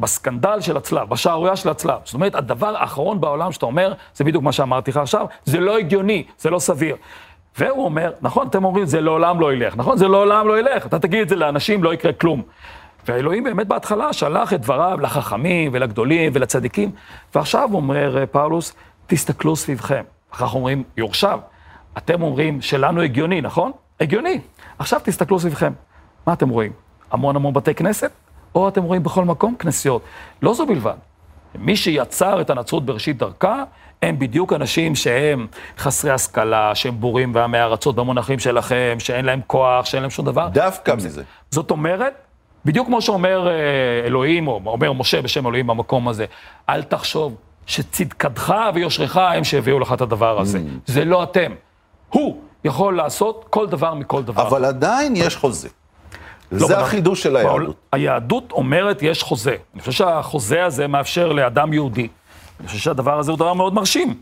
בסקנדל 0.00 0.60
של 0.60 0.76
הצלב, 0.76 1.08
בשערורייה 1.08 1.56
של 1.56 1.68
הצלב. 1.68 1.98
זאת 2.04 2.14
אומרת, 2.14 2.34
הדבר 2.34 2.76
האחרון 2.76 3.20
בעולם 3.20 3.52
שאתה 3.52 3.66
אומר, 3.66 3.92
זה 4.14 4.24
בדיוק 4.24 4.42
מה 4.42 4.52
שאמרתי 4.52 4.90
לך 4.90 4.96
עכשיו, 4.96 5.26
זה 5.44 5.60
לא 5.60 5.78
הגיוני, 5.78 6.24
זה 6.38 6.50
לא 6.50 6.58
סביר. 6.58 6.96
והוא 7.58 7.84
אומר, 7.84 8.12
נכון, 8.20 8.46
אתם 8.46 8.64
אומרים, 8.64 8.84
זה 8.84 9.00
לעולם 9.00 9.40
לא 9.40 9.52
ילך, 9.52 9.76
נכון? 9.76 9.98
זה 9.98 10.08
לעולם 10.08 10.48
לא 10.48 10.58
ילך. 10.58 10.86
אתה 10.86 10.98
תגיד 10.98 11.20
את 11.20 11.28
זה 11.28 11.36
לאנשים, 11.36 11.84
לא 11.84 11.94
יקרה 11.94 12.12
כלום. 12.12 12.42
והאלוהים 13.08 13.44
באמת 13.44 13.66
בהתחלה 13.66 14.12
שלח 14.12 14.52
את 14.52 14.60
דבריו 14.60 15.00
לחכמים 15.00 15.70
ולגדולים 15.74 16.32
ולצדיקים, 16.34 16.90
ועכשיו 17.34 17.68
אומר 17.72 18.24
פאולוס, 18.30 18.74
תסתכלו 19.06 19.56
סביבכם. 19.56 20.02
אחר 20.32 20.46
כך 20.46 20.54
אומרים, 20.54 20.82
יורשיו, 20.96 21.40
אתם 21.98 22.22
אומרים 22.22 22.60
שלנו 22.60 23.00
הגיוני, 23.02 23.40
נכון? 23.40 23.72
הגיוני. 24.00 24.40
עכשיו 24.78 25.00
תסתכלו 25.04 25.40
סביבכם. 25.40 25.72
מה 26.26 26.32
אתם 26.32 26.48
רואים? 26.48 26.72
המון 27.10 27.36
המון 27.36 27.54
בתי 27.54 27.74
כנסת? 27.74 28.10
או 28.54 28.68
אתם 28.68 28.82
רואים 28.82 29.02
בכל 29.02 29.24
מקום 29.24 29.54
כנסיות? 29.58 30.02
לא 30.42 30.54
זו 30.54 30.66
בלבד. 30.66 30.94
מי 31.54 31.76
שיצר 31.76 32.40
את 32.40 32.50
הנצרות 32.50 32.86
בראשית 32.86 33.18
דרכה, 33.18 33.64
הם 34.02 34.18
בדיוק 34.18 34.52
אנשים 34.52 34.94
שהם 34.94 35.46
חסרי 35.78 36.10
השכלה, 36.10 36.74
שהם 36.74 37.00
בורים 37.00 37.34
ועמי 37.34 37.58
ארצות 37.58 37.96
במונחים 37.96 38.38
שלכם, 38.38 38.96
שאין 38.98 39.24
להם 39.24 39.40
כוח, 39.46 39.84
שאין 39.84 40.02
להם 40.02 40.10
שום 40.10 40.24
דבר. 40.24 40.48
דווקא 40.48 40.94
מזה. 40.94 41.22
זאת 41.50 41.70
אומרת, 41.70 42.12
בדיוק 42.64 42.86
כמו 42.86 43.02
שאומר 43.02 43.48
אה, 43.48 43.52
אלוהים, 44.06 44.48
או 44.48 44.60
אומר 44.66 44.92
משה 44.92 45.22
בשם 45.22 45.46
אלוהים 45.46 45.66
במקום 45.66 46.08
הזה, 46.08 46.24
אל 46.68 46.82
תחשוב 46.82 47.36
שצדקתך 47.66 48.54
ויושרך 48.74 49.16
הם 49.16 49.44
שהביאו 49.44 49.78
לך 49.78 49.92
את 49.92 50.00
הדבר 50.00 50.40
הזה. 50.40 50.58
Mm. 50.58 50.62
זה 50.86 51.04
לא 51.04 51.22
אתם. 51.22 51.52
הוא 52.10 52.36
יכול 52.64 52.96
לעשות 52.96 53.44
כל 53.50 53.66
דבר 53.66 53.94
מכל 53.94 54.22
דבר. 54.22 54.48
אבל 54.48 54.64
עדיין 54.64 55.16
יש 55.16 55.36
חוזה. 55.36 55.68
לא 56.52 56.66
זה 56.66 56.78
החידוש 56.78 57.22
של 57.22 57.36
היהדות. 57.36 57.76
היהדות 57.92 58.52
אומרת 58.52 59.02
יש 59.02 59.22
חוזה. 59.22 59.56
אני 59.74 59.80
חושב 59.80 59.92
שהחוזה 59.92 60.64
הזה 60.64 60.86
מאפשר 60.86 61.32
לאדם 61.32 61.72
יהודי. 61.72 62.08
אני 62.60 62.68
חושב 62.68 62.78
שהדבר 62.78 63.18
הזה 63.18 63.30
הוא 63.30 63.38
דבר 63.38 63.54
מאוד 63.54 63.74
מרשים. 63.74 64.20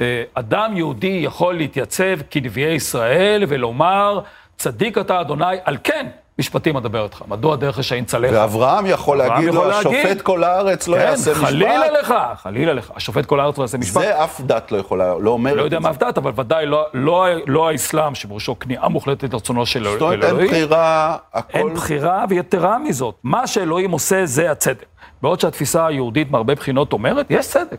אה, 0.00 0.22
אדם 0.34 0.76
יהודי 0.76 1.20
יכול 1.22 1.54
להתייצב 1.54 2.18
כנביאי 2.30 2.72
ישראל 2.72 3.44
ולומר, 3.48 4.20
צדיק 4.56 4.98
אתה 4.98 5.20
אדוני, 5.20 5.44
על 5.64 5.76
כן 5.84 6.06
משפטים 6.38 6.76
אדבר 6.76 7.04
איתך. 7.04 7.22
מדוע 7.28 7.56
דרך 7.56 7.78
רשעים 7.78 8.04
צלחה? 8.04 8.32
ואברהם 8.32 8.86
יכול 8.86 9.18
להגיד 9.18 9.54
לו, 9.54 9.70
השופט 9.70 10.20
כל 10.22 10.44
הארץ 10.44 10.88
לא 10.88 10.96
כן, 10.96 11.02
יעשה 11.02 11.30
משפט. 11.30 11.44
חלילה 11.44 11.90
לך, 12.00 12.14
חלילה 12.36 12.72
לך. 12.72 12.92
השופט 12.96 13.26
כל 13.26 13.40
הארץ 13.40 13.58
לא 13.58 13.62
יעשה 13.62 13.78
משפט. 13.78 14.02
זה 14.02 14.24
אף 14.24 14.40
דת 14.40 14.72
לא 14.72 14.76
יכולה, 14.76 15.14
לא 15.20 15.30
אומרת 15.30 15.56
לא 15.56 15.62
יודע 15.62 15.78
מה 15.78 15.90
אף 15.90 15.98
דת, 15.98 16.18
אבל 16.18 16.32
ודאי 16.36 16.66
לא, 16.66 16.86
לא, 16.94 17.26
לא 17.46 17.68
האסלאם, 17.68 18.14
שבראשו 18.14 18.58
כניעה 18.58 18.88
מוחלטת 18.88 19.32
לרצונו 19.32 19.66
של 19.66 19.80
אלוהים. 19.80 19.98
זאת 19.98 20.24
אומרת, 20.24 20.40
אין 20.40 20.48
בחירה, 20.48 21.16
הכל... 21.34 21.58
אין 21.58 21.74
בחירה, 21.74 22.24
ויתרה 22.28 22.78
מזאת, 22.78 23.14
מה 23.22 23.46
שאלוהים 23.46 23.90
עושה 23.90 24.26
זה 24.26 24.50
הצדק. 24.50 24.86
בעוד 25.22 25.40
שהתפיסה 25.40 25.86
היהודית 25.86 26.30
מהרבה 26.30 26.54
בחינות 26.54 26.92
אומרת, 26.92 27.26
יש 27.30 27.48
צדק. 27.48 27.78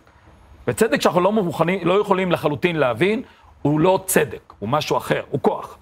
וצדק 0.67 1.01
שאנחנו 1.01 1.21
לא, 1.21 1.31
לא 1.83 2.01
יכולים 2.01 2.31
לחלוטין 2.31 2.75
להבין, 2.75 3.21
הוא 3.61 3.79
לא 3.79 3.99
צדק, 4.05 4.53
הוא 4.59 4.69
משהו 4.69 4.97
אחר, 4.97 5.21
הוא 5.29 5.39
כוח. 5.41 5.77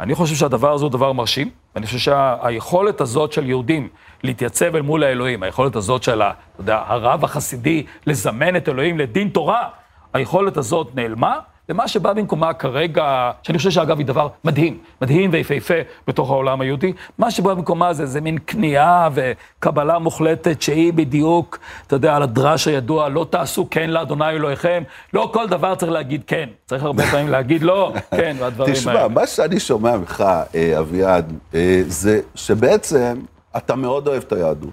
אני 0.00 0.14
חושב 0.14 0.34
שהדבר 0.34 0.72
הזה 0.72 0.84
הוא 0.84 0.92
דבר 0.92 1.12
מרשים, 1.12 1.50
ואני 1.74 1.86
חושב 1.86 1.98
שהיכולת 1.98 3.00
הזאת 3.00 3.32
של 3.32 3.48
יהודים 3.48 3.88
להתייצב 4.22 4.76
אל 4.76 4.82
מול 4.82 5.04
האלוהים, 5.04 5.42
היכולת 5.42 5.76
הזאת 5.76 6.02
של, 6.02 6.22
הרב 6.68 7.24
החסידי 7.24 7.86
לזמן 8.06 8.56
את 8.56 8.68
אלוהים 8.68 8.98
לדין 8.98 9.28
תורה, 9.28 9.68
היכולת 10.12 10.56
הזאת 10.56 10.94
נעלמה, 10.94 11.38
ומה 11.70 11.88
שבא 11.88 12.12
במקומה 12.12 12.52
כרגע, 12.52 13.30
שאני 13.42 13.58
חושב 13.58 13.70
שאגב 13.70 13.98
היא 13.98 14.06
דבר 14.06 14.28
מדהים, 14.44 14.78
מדהים 15.02 15.30
ויפהפה 15.32 15.74
בתוך 16.08 16.30
העולם 16.30 16.60
היהודי, 16.60 16.92
מה 17.18 17.30
שבא 17.30 17.54
במקומה 17.54 17.92
זה, 17.92 18.06
זה 18.06 18.20
מין 18.20 18.38
כניעה 18.46 19.08
וקבלה 19.14 19.98
מוחלטת 19.98 20.62
שהיא 20.62 20.92
בדיוק, 20.92 21.58
אתה 21.86 21.96
יודע, 21.96 22.16
על 22.16 22.22
הדרש 22.22 22.68
הידוע, 22.68 23.08
לא 23.08 23.26
תעשו 23.30 23.66
כן 23.70 23.90
לאדוני 23.90 24.28
אלוהיכם, 24.30 24.82
לא 25.12 25.30
כל 25.32 25.48
דבר 25.48 25.74
צריך 25.74 25.92
להגיד 25.92 26.22
כן, 26.26 26.48
צריך 26.66 26.84
הרבה 26.84 27.02
פעמים 27.10 27.28
להגיד 27.34 27.62
לא, 27.62 27.92
כן, 28.10 28.36
והדברים 28.38 28.74
תשמע, 28.74 28.92
האלה. 28.92 29.04
תשמע, 29.08 29.20
מה 29.20 29.26
שאני 29.26 29.60
שומע 29.60 29.96
ממך, 29.96 30.24
אה, 30.54 30.78
אביעד, 30.78 31.32
אה, 31.54 31.82
זה 31.86 32.20
שבעצם 32.34 33.20
אתה 33.56 33.76
מאוד 33.76 34.08
אוהב 34.08 34.22
את 34.26 34.32
היהדות. 34.32 34.70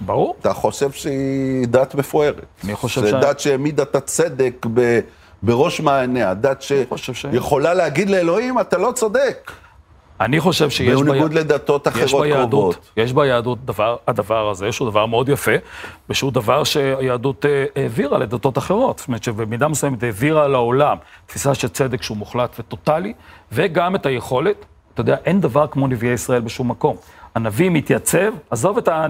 ברור. 0.00 0.34
אתה 0.40 0.52
חושב 0.52 0.90
שהיא 0.92 1.66
דת 1.68 1.94
מפוארת. 1.94 2.44
אני 2.64 2.74
חושב 2.74 3.00
זה 3.00 3.10
שה- 3.10 3.20
דת 3.20 3.40
שהעמידה 3.40 3.82
את 3.82 3.96
הצדק 3.96 4.66
ב... 4.74 5.00
בראש 5.42 5.80
מעייניה, 5.80 6.34
דת 6.34 6.62
שיכולה 6.62 7.74
להגיד 7.74 8.10
לאלוהים, 8.10 8.60
אתה 8.60 8.78
לא 8.78 8.92
צודק. 8.94 9.52
אני 10.20 10.40
חושב 10.40 10.70
שיש 10.70 11.02
בניגוד 11.02 11.34
לדתות 11.34 11.86
יש 11.86 11.92
אחרות 11.96 12.22
ביהדות, 12.22 12.74
קרובות. 12.74 12.90
יש 12.96 13.12
ביהדות 13.12 13.64
דבר, 13.64 13.96
הדבר 14.06 14.50
הזה, 14.50 14.72
שהוא 14.72 14.90
דבר 14.90 15.06
מאוד 15.06 15.28
יפה, 15.28 15.52
ושהוא 16.10 16.32
דבר 16.32 16.64
שהיהדות 16.64 17.46
אה, 17.46 17.64
העבירה 17.76 18.18
לדתות 18.18 18.58
אחרות. 18.58 18.98
זאת 18.98 19.08
אומרת 19.08 19.22
שבמידה 19.22 19.68
מסוימת 19.68 20.02
העבירה 20.02 20.48
לעולם 20.48 20.96
תפיסה 21.26 21.54
של 21.54 21.68
צדק 21.68 22.02
שהוא 22.02 22.16
מוחלט 22.16 22.56
וטוטאלי, 22.58 23.12
וגם 23.52 23.94
את 23.94 24.06
היכולת, 24.06 24.64
אתה 24.94 25.00
יודע, 25.00 25.16
אין 25.24 25.40
דבר 25.40 25.66
כמו 25.66 25.86
נביאי 25.86 26.12
ישראל 26.12 26.40
בשום 26.40 26.70
מקום. 26.70 26.96
הנביא 27.34 27.70
מתייצב, 27.70 28.32
עזוב 28.50 28.78
את 28.78 28.88
ה... 28.88 29.06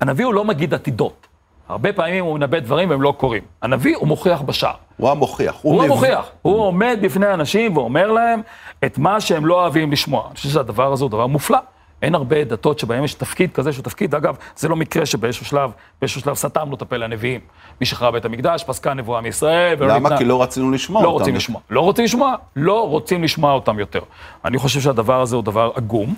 הנביא 0.00 0.24
הוא 0.24 0.34
לא 0.34 0.44
מגיד 0.44 0.74
עתידות. 0.74 1.27
הרבה 1.68 1.92
פעמים 1.92 2.24
הוא 2.24 2.34
מנבא 2.38 2.58
דברים 2.58 2.90
והם 2.90 3.02
לא 3.02 3.14
קורים. 3.18 3.42
הנביא 3.62 3.96
הוא 3.96 4.08
מוכיח 4.08 4.40
בשער. 4.42 4.74
הוא 4.96 5.10
המוכיח. 5.10 5.58
הוא 5.62 5.74
מביא- 5.74 5.84
המוכיח, 5.86 6.30
הוא 6.42 6.60
עומד 6.60 6.98
בפני 7.02 7.34
אנשים 7.34 7.76
ואומר 7.76 8.12
להם 8.12 8.40
את 8.84 8.98
מה 8.98 9.20
שהם 9.20 9.46
לא 9.46 9.60
אוהבים 9.60 9.92
לשמוע. 9.92 10.26
אני 10.26 10.34
חושב 10.36 10.48
שהדבר 10.48 10.92
הזה 10.92 11.04
הוא 11.04 11.10
דבר 11.10 11.26
מופלא. 11.26 11.58
אין 12.02 12.14
הרבה 12.14 12.44
דתות 12.44 12.78
שבהם 12.78 13.04
יש 13.04 13.14
תפקיד 13.14 13.52
כזה 13.52 13.72
שהוא 13.72 13.82
תפקיד, 13.84 14.14
אגב, 14.14 14.36
זה 14.56 14.68
לא 14.68 14.76
מקרה 14.76 15.06
שבאיזשהו 15.06 15.46
שלב, 15.46 15.70
באיזשהו 16.00 16.20
שלב 16.20 16.34
סתמנו 16.34 16.74
את 16.74 16.82
הפה 16.82 16.96
לנביאים. 16.96 17.40
מי 17.80 17.86
שחרב 17.86 18.12
בית 18.14 18.24
המקדש, 18.24 18.64
פסקה 18.64 18.94
נבואה 18.94 19.20
מישראל, 19.20 19.76
ולא 19.78 19.88
למה? 19.88 19.98
ניתנה- 19.98 20.18
כי 20.18 20.24
לא 20.24 20.42
רצינו 20.42 20.70
לשמוע 20.70 21.02
לא 21.02 21.08
אותם. 21.08 21.18
רוצים 21.18 21.34
לשמוע, 21.34 21.60
לא 21.70 21.80
רוצים 21.80 22.04
לשמוע, 22.04 22.34
לא 22.56 22.88
רוצים 22.88 23.22
לשמוע 23.22 23.52
אותם 23.52 23.78
יותר. 23.78 24.00
אני 24.44 24.58
חושב 24.58 24.80
שהדבר 24.80 25.20
הזה 25.20 25.36
הוא 25.36 25.44
דבר 25.44 25.70
עגום. 25.74 26.14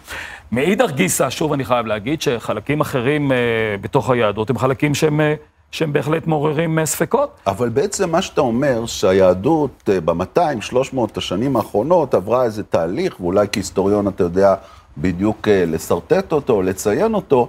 מאידך 0.52 0.90
גיסא, 0.90 1.30
שוב 1.30 1.52
אני 1.52 1.64
חייב 1.64 1.86
להגיד 1.86 2.22
שחלקים 2.22 2.80
אחרים 2.80 3.32
אה, 3.32 3.36
בתוך 3.80 4.10
היהדות 4.10 4.50
הם 4.50 4.58
חלקים 4.58 4.94
שהם, 4.94 5.20
אה, 5.20 5.34
שהם 5.70 5.92
בהחלט 5.92 6.26
מעוררים 6.26 6.78
אה, 6.78 6.86
ספקות. 6.86 7.30
אבל 7.46 7.68
בעצם 7.68 8.10
מה 8.10 8.22
שאתה 8.22 8.40
אומר, 8.40 8.86
שהיהדות 8.86 9.88
ב-200, 10.04 10.40
300 10.60 11.16
השנים 11.16 11.56
האחרונות 11.56 12.14
עברה 12.14 12.44
איזה 12.44 12.62
תהליך, 12.62 13.20
ואולי 13.20 13.46
כהיסטוריון 13.52 14.08
אתה 14.08 14.24
יודע 14.24 14.54
בדיוק 14.96 15.48
אה, 15.48 15.64
לשרטט 15.66 16.32
אותו, 16.32 16.62
לציין 16.62 17.14
אותו, 17.14 17.48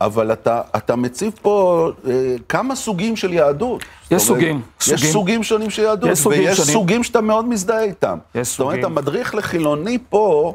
אבל 0.00 0.32
אתה, 0.32 0.60
אתה 0.76 0.96
מציב 0.96 1.32
פה 1.42 1.88
אה, 2.08 2.12
כמה 2.48 2.76
סוגים 2.76 3.16
של 3.16 3.32
יהדות. 3.32 3.82
יש 4.10 4.22
זאת 4.22 4.30
אומרת, 4.30 4.42
סוגים, 4.42 4.60
יש 4.80 4.86
סוגים. 4.88 5.12
סוגים 5.12 5.42
שונים 5.42 5.70
של 5.70 5.82
יהדות, 5.82 6.10
יש 6.10 6.18
סוגים 6.18 6.40
ויש 6.40 6.56
שונים. 6.56 6.72
סוגים 6.72 7.04
שאתה 7.04 7.20
מאוד 7.20 7.48
מזדהה 7.48 7.82
איתם. 7.82 8.18
יש 8.34 8.48
זאת 8.50 8.60
אומרת, 8.60 8.74
סוגים. 8.74 8.84
המדריך 8.84 9.34
לחילוני 9.34 9.98
פה, 10.08 10.54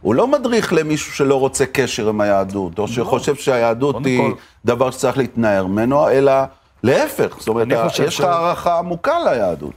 הוא 0.00 0.14
לא 0.14 0.26
מדריך 0.28 0.72
למישהו 0.72 1.12
שלא 1.12 1.34
רוצה 1.40 1.66
קשר 1.66 2.08
עם 2.08 2.20
היהדות, 2.20 2.78
או 2.78 2.88
שחושב 2.88 3.34
שהיהדות 3.34 3.94
לא. 3.94 4.00
היא 4.04 4.20
כל- 4.20 4.32
דבר 4.64 4.90
שצריך 4.90 5.18
להתנער 5.18 5.66
ממנו, 5.66 6.08
אלא 6.08 6.32
להפך. 6.82 7.36
זאת 7.38 7.48
אומרת, 7.48 7.68
יש 8.06 8.18
לך 8.18 8.24
הערכה 8.24 8.78
עמוקה 8.78 9.12
ליהדות. 9.24 9.72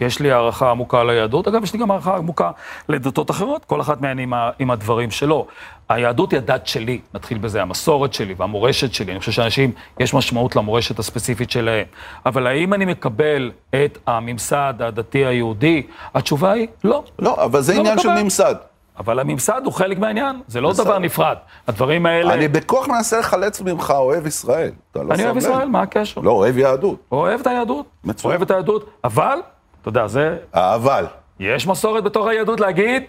יש 0.00 0.20
לי 0.20 0.32
הערכה 0.32 0.70
עמוקה 0.70 1.04
ליהדות, 1.04 1.48
אגב, 1.48 1.64
יש 1.64 1.72
לי 1.72 1.78
גם 1.78 1.90
הערכה 1.90 2.16
עמוקה 2.16 2.50
לדתות 2.88 3.30
אחרות, 3.30 3.64
כל 3.64 3.80
אחת 3.80 4.00
מהן 4.00 4.18
עם, 4.18 4.34
ה- 4.34 4.50
עם 4.58 4.70
הדברים 4.70 5.10
שלו. 5.10 5.46
היהדות 5.88 6.30
היא 6.32 6.38
הדת 6.38 6.66
שלי, 6.66 7.00
נתחיל 7.14 7.38
בזה, 7.38 7.62
המסורת 7.62 8.14
שלי 8.14 8.34
והמורשת 8.36 8.94
שלי. 8.94 9.12
אני 9.12 9.20
חושב 9.20 9.32
שאנשים, 9.32 9.72
יש 10.00 10.14
משמעות 10.14 10.56
למורשת 10.56 10.98
הספציפית 10.98 11.50
שלהם. 11.50 11.84
אבל 12.26 12.46
האם 12.46 12.74
אני 12.74 12.84
מקבל 12.84 13.50
את 13.84 13.98
הממסד 14.06 14.74
הדתי 14.80 15.26
היהודי? 15.26 15.82
התשובה 16.14 16.52
היא 16.52 16.66
לא. 16.84 17.04
לא, 17.18 17.44
אבל 17.44 17.60
זה 17.60 17.74
לא 17.74 17.78
עניין 17.80 17.98
של 17.98 18.08
מקבל. 18.08 18.22
ממסד. 18.22 18.54
אבל 18.98 19.18
הממסד 19.20 19.60
הוא 19.64 19.72
חלק 19.72 19.98
מהעניין, 19.98 20.40
זה 20.46 20.60
לא 20.60 20.70
בסדר. 20.70 20.84
דבר 20.84 20.98
נפרד. 20.98 21.36
הדברים 21.68 22.06
האלה... 22.06 22.34
אני 22.34 22.48
בכוח 22.48 22.88
מנסה 22.88 23.18
לחלץ 23.18 23.60
ממך 23.60 23.90
אוהב 23.96 24.26
ישראל. 24.26 24.70
אתה 24.92 25.02
לא 25.02 25.14
אני 25.14 25.24
אוהב. 25.24 25.36
ישראל, 25.36 25.68
מה 25.68 25.82
הקשר? 25.82 26.20
לא, 26.20 26.30
אוהב 26.30 26.58
יהדות. 26.58 26.98
אוהב 27.12 27.40
את 27.40 27.46
היהדות. 27.46 27.86
מצוין. 28.04 28.30
אוהב 28.30 28.42
את 28.42 28.50
היהדות, 28.50 28.90
אבל, 29.04 29.38
אתה 29.80 29.88
יודע, 29.88 30.06
זה 30.06 30.36
אבל. 30.54 31.06
יש 31.40 31.66
מסורת 31.66 32.04
בתוך 32.04 32.26
היהדות 32.26 32.60
להגיד, 32.60 33.02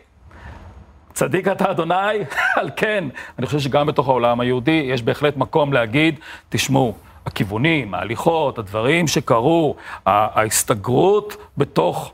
צדיק 1.13 1.47
אתה 1.47 1.71
אדוני, 1.71 1.95
על 2.59 2.69
כן. 2.75 3.03
אני 3.39 3.45
חושב 3.45 3.59
שגם 3.59 3.87
בתוך 3.87 4.07
העולם 4.07 4.39
היהודי 4.39 4.85
יש 4.85 5.03
בהחלט 5.03 5.37
מקום 5.37 5.73
להגיד, 5.73 6.19
תשמעו, 6.49 6.93
הכיוונים, 7.25 7.93
ההליכות, 7.93 8.59
הדברים 8.59 9.07
שקרו, 9.07 9.75
ההסתגרות 10.05 11.37
בתוך 11.57 12.11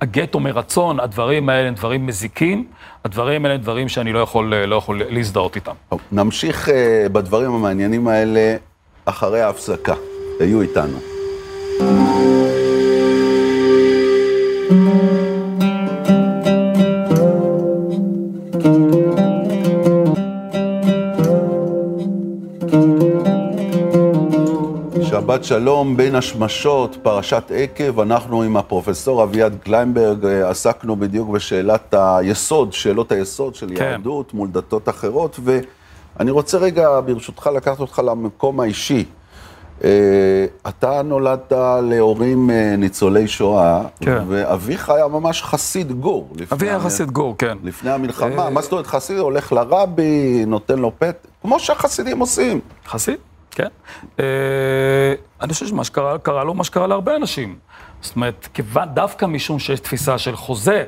הגטו 0.00 0.40
מרצון, 0.40 1.00
הדברים 1.00 1.48
האלה 1.48 1.68
הם 1.68 1.74
דברים 1.74 2.06
מזיקים, 2.06 2.66
הדברים 3.04 3.44
האלה 3.44 3.54
הם 3.54 3.60
דברים 3.60 3.88
שאני 3.88 4.12
לא 4.12 4.18
יכול, 4.18 4.54
לא 4.54 4.76
יכול 4.76 5.02
להזדהות 5.08 5.56
איתם. 5.56 5.72
טוב, 5.88 6.00
נמשיך 6.12 6.68
אה, 6.68 7.06
בדברים 7.12 7.54
המעניינים 7.54 8.08
האלה 8.08 8.56
אחרי 9.04 9.40
ההפסקה. 9.40 9.94
היו 10.40 10.60
איתנו. 10.60 10.98
שבת 25.24 25.44
שלום, 25.44 25.96
בין 25.96 26.14
השמשות, 26.14 26.96
פרשת 27.02 27.42
עקב, 27.54 28.00
אנחנו 28.00 28.42
עם 28.42 28.56
הפרופסור 28.56 29.22
אביעד 29.22 29.56
קליינברג 29.62 30.24
אה, 30.26 30.50
עסקנו 30.50 30.96
בדיוק 30.96 31.28
בשאלת 31.28 31.94
היסוד, 31.98 32.72
שאלות 32.72 33.12
היסוד 33.12 33.54
של 33.54 33.68
כן. 33.76 33.84
יהדות 33.84 34.34
מול 34.34 34.48
דתות 34.48 34.88
אחרות, 34.88 35.40
ואני 35.44 36.30
רוצה 36.30 36.58
רגע, 36.58 37.00
ברשותך, 37.06 37.50
לקחת 37.56 37.80
אותך 37.80 38.02
למקום 38.04 38.60
האישי. 38.60 39.04
אה, 39.84 39.90
אתה 40.68 41.02
נולדת 41.02 41.52
להורים 41.82 42.50
אה, 42.50 42.74
ניצולי 42.78 43.28
שואה, 43.28 43.82
כן. 44.00 44.22
ואביך 44.28 44.90
היה 44.90 45.08
ממש 45.08 45.42
חסיד 45.42 45.92
גור. 45.92 46.28
אבי 46.52 46.68
היה 46.68 46.80
חסיד 46.80 47.10
גור, 47.10 47.34
כן. 47.38 47.58
לפני 47.62 47.90
המלחמה, 47.90 48.50
מה 48.50 48.62
זאת 48.62 48.72
אומרת 48.72 48.86
חסיד? 48.86 49.18
הולך 49.18 49.52
לרבי, 49.52 50.44
נותן 50.46 50.78
לו 50.78 50.92
פתק, 50.98 51.26
כמו 51.42 51.60
שהחסידים 51.60 52.18
עושים. 52.18 52.60
חסיד, 52.86 53.16
כן. 53.54 53.68
אה, 54.20 55.14
אני 55.40 55.52
חושב 55.52 55.66
שמה 55.66 55.84
שקרה, 55.84 56.18
קרה 56.18 56.44
לו 56.44 56.54
מה 56.54 56.64
שקרה 56.64 56.86
להרבה 56.86 57.16
אנשים. 57.16 57.58
זאת 58.00 58.16
אומרת, 58.16 58.48
כיוון, 58.54 58.88
דווקא 58.94 59.26
משום 59.26 59.58
שיש 59.58 59.80
תפיסה 59.80 60.18
של 60.18 60.36
חוזה, 60.36 60.84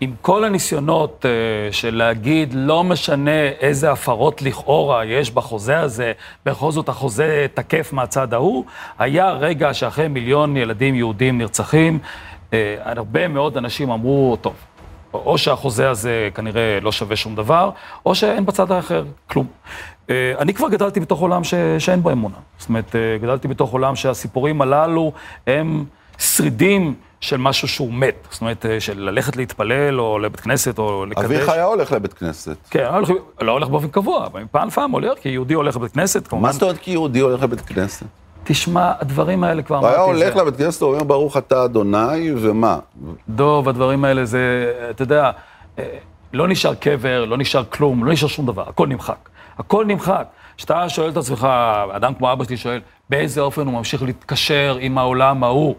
עם 0.00 0.14
כל 0.20 0.44
הניסיונות 0.44 1.26
אה, 1.26 1.72
של 1.72 1.94
להגיד, 1.94 2.54
לא 2.54 2.84
משנה 2.84 3.48
איזה 3.60 3.92
הפרות 3.92 4.42
לכאורה 4.42 5.04
יש 5.04 5.30
בחוזה 5.30 5.80
הזה, 5.80 6.12
בכל 6.46 6.72
זאת 6.72 6.88
החוזה 6.88 7.46
תקף 7.54 7.92
מהצד 7.92 8.34
ההוא, 8.34 8.64
היה 8.98 9.30
רגע 9.30 9.74
שאחרי 9.74 10.08
מיליון 10.08 10.56
ילדים 10.56 10.94
יהודים 10.94 11.38
נרצחים, 11.38 11.98
אה, 12.52 12.76
הרבה 12.80 13.28
מאוד 13.28 13.56
אנשים 13.56 13.90
אמרו, 13.90 14.36
טוב, 14.40 14.54
או 15.14 15.38
שהחוזה 15.38 15.90
הזה 15.90 16.28
כנראה 16.34 16.78
לא 16.82 16.92
שווה 16.92 17.16
שום 17.16 17.34
דבר, 17.34 17.70
או 18.06 18.14
שאין 18.14 18.46
בצד 18.46 18.72
האחר 18.72 19.04
כלום. 19.30 19.46
אה, 20.10 20.32
אני 20.38 20.54
כבר 20.54 20.68
גדלתי 20.68 21.00
בתוך 21.00 21.20
עולם 21.20 21.44
ש... 21.44 21.54
שאין 21.78 22.02
בו 22.02 22.10
אמונה. 22.10 22.36
זאת 22.58 22.68
אומרת, 22.68 22.96
אה, 22.96 23.18
גדלתי 23.22 23.48
בתוך 23.48 23.72
עולם 23.72 23.96
שהסיפורים 23.96 24.62
הללו 24.62 25.12
הם 25.46 25.84
שרידים 26.18 26.94
של 27.20 27.36
משהו 27.36 27.68
שהוא 27.68 27.92
מת. 27.92 28.26
זאת 28.30 28.40
אומרת, 28.40 28.66
אה, 28.66 28.80
של 28.80 29.00
ללכת 29.00 29.36
להתפלל, 29.36 30.00
או 30.00 30.18
לבית 30.18 30.40
כנסת, 30.40 30.78
או 30.78 31.06
לקדש. 31.06 31.24
אביך 31.24 31.48
היה 31.48 31.64
הולך 31.64 31.92
לבית 31.92 32.12
כנסת. 32.12 32.56
כן, 32.70 32.82
לא 32.82 32.96
הולך, 32.96 33.10
לא 33.40 33.52
הולך 33.52 33.68
באופן 33.68 33.88
קבוע, 33.88 34.26
אבל 34.26 34.42
מפעם 34.42 34.68
לפעם 34.68 34.90
הולך, 34.90 35.18
כי 35.18 35.28
יהודי 35.28 35.54
הולך 35.54 35.76
לבית 35.76 35.92
כנסת, 35.92 36.28
כמובן. 36.28 36.46
מה 36.46 36.52
זאת 36.52 36.62
אומרת 36.62 36.78
כי 36.78 36.90
יהודי 36.90 37.20
הולך 37.20 37.42
לבית 37.42 37.60
כנסת? 37.60 38.06
תשמע, 38.44 38.92
הדברים 39.00 39.44
האלה 39.44 39.62
כבר 39.62 39.76
הוא 39.76 39.86
היה 39.86 39.96
אמרתי, 39.96 40.10
הולך 40.10 40.36
לבית 40.36 40.56
כנסת, 40.56 40.82
הוא 40.82 40.92
אומר 40.92 41.04
ברוך 41.04 41.36
אתה 41.36 41.64
אדוני, 41.64 42.32
ומה? 42.36 42.78
דוב, 43.28 43.68
הדברים 43.68 44.04
האלה 44.04 44.24
זה, 44.24 44.72
אתה 44.90 45.02
יודע, 45.02 45.30
אה, 45.78 45.84
לא 46.32 46.48
נשאר 46.48 46.74
קבר, 46.74 47.24
לא 47.24 47.36
נשאר 47.36 47.64
כלום, 47.64 48.04
לא 48.04 48.12
נשאר 48.12 48.28
שום 48.28 48.46
דבר, 48.46 48.64
הכל 48.68 48.86
נמחק. 48.86 49.28
הכל 49.58 49.86
נמחק. 49.86 50.26
כשאתה 50.56 50.88
שואל 50.88 51.10
את 51.10 51.16
עצמך, 51.16 51.48
אדם 51.92 52.14
כמו 52.14 52.32
אבא 52.32 52.44
שלי 52.44 52.56
שואל, 52.56 52.80
באיזה 53.10 53.40
אופן 53.40 53.66
הוא 53.66 53.74
ממשיך 53.74 54.02
להתקשר 54.02 54.76
עם 54.80 54.98
העולם 54.98 55.44
ההוא, 55.44 55.74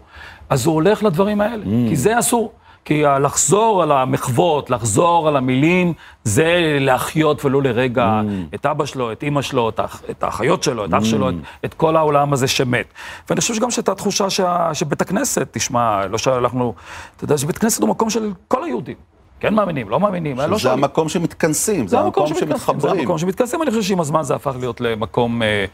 אז 0.50 0.66
הוא 0.66 0.74
הולך 0.74 1.02
לדברים 1.02 1.40
האלה, 1.40 1.64
כי 1.88 1.96
זה 1.96 2.18
אסור. 2.18 2.52
כי 2.84 3.02
לחזור 3.02 3.82
על 3.82 3.92
המחוות, 3.92 4.70
לחזור 4.70 5.28
על 5.28 5.36
המילים, 5.36 5.92
זה 6.24 6.78
להחיות 6.80 7.44
ולו 7.44 7.60
לרגע 7.60 8.20
את 8.54 8.66
אבא 8.66 8.86
שלו, 8.86 9.12
את 9.12 9.22
אימא 9.22 9.42
שלו, 9.42 9.68
את, 9.68 9.78
האח, 9.78 10.02
את 10.10 10.22
האחיות 10.22 10.62
שלו, 10.62 10.84
את 10.84 10.94
אח 10.94 11.04
שלו, 11.04 11.28
את, 11.28 11.34
את 11.64 11.74
כל 11.74 11.96
העולם 11.96 12.32
הזה 12.32 12.48
שמת. 12.48 12.86
ואני 13.30 13.40
חושב 13.40 13.54
שגם 13.54 13.70
שהייתה 13.70 13.94
תחושה 13.94 14.30
שה, 14.30 14.74
שבית 14.74 15.00
הכנסת, 15.00 15.48
תשמע, 15.50 16.06
לא 16.06 16.18
שהלכנו, 16.18 16.74
אתה 17.16 17.24
יודע 17.24 17.38
שבית 17.38 17.58
כנסת 17.58 17.82
הוא 17.82 17.88
מקום 17.88 18.10
של 18.10 18.32
כל 18.48 18.64
היהודים. 18.64 19.13
כן 19.44 19.54
מאמינים, 19.54 19.88
לא 19.88 20.00
מאמינים, 20.00 20.38
לא 20.38 20.48
זה 20.56 20.58
שואלים. 20.58 20.84
המקום 20.84 21.08
שמתכנסים, 21.08 21.88
זה 21.88 21.98
המקום 22.00 22.26
שמתכנסים, 22.26 22.48
זה 22.48 22.64
שמתחברים. 22.64 23.00
המקום 23.00 23.18
שמתכנסים, 23.18 23.62
אני 23.62 23.70
חושב 23.70 23.82
שעם 23.82 24.00
הזמן 24.00 24.22
זה 24.22 24.34
הפך 24.34 24.54
להיות 24.60 24.80
למקום 24.80 25.42
אה, 25.42 25.48
אה, 25.48 25.64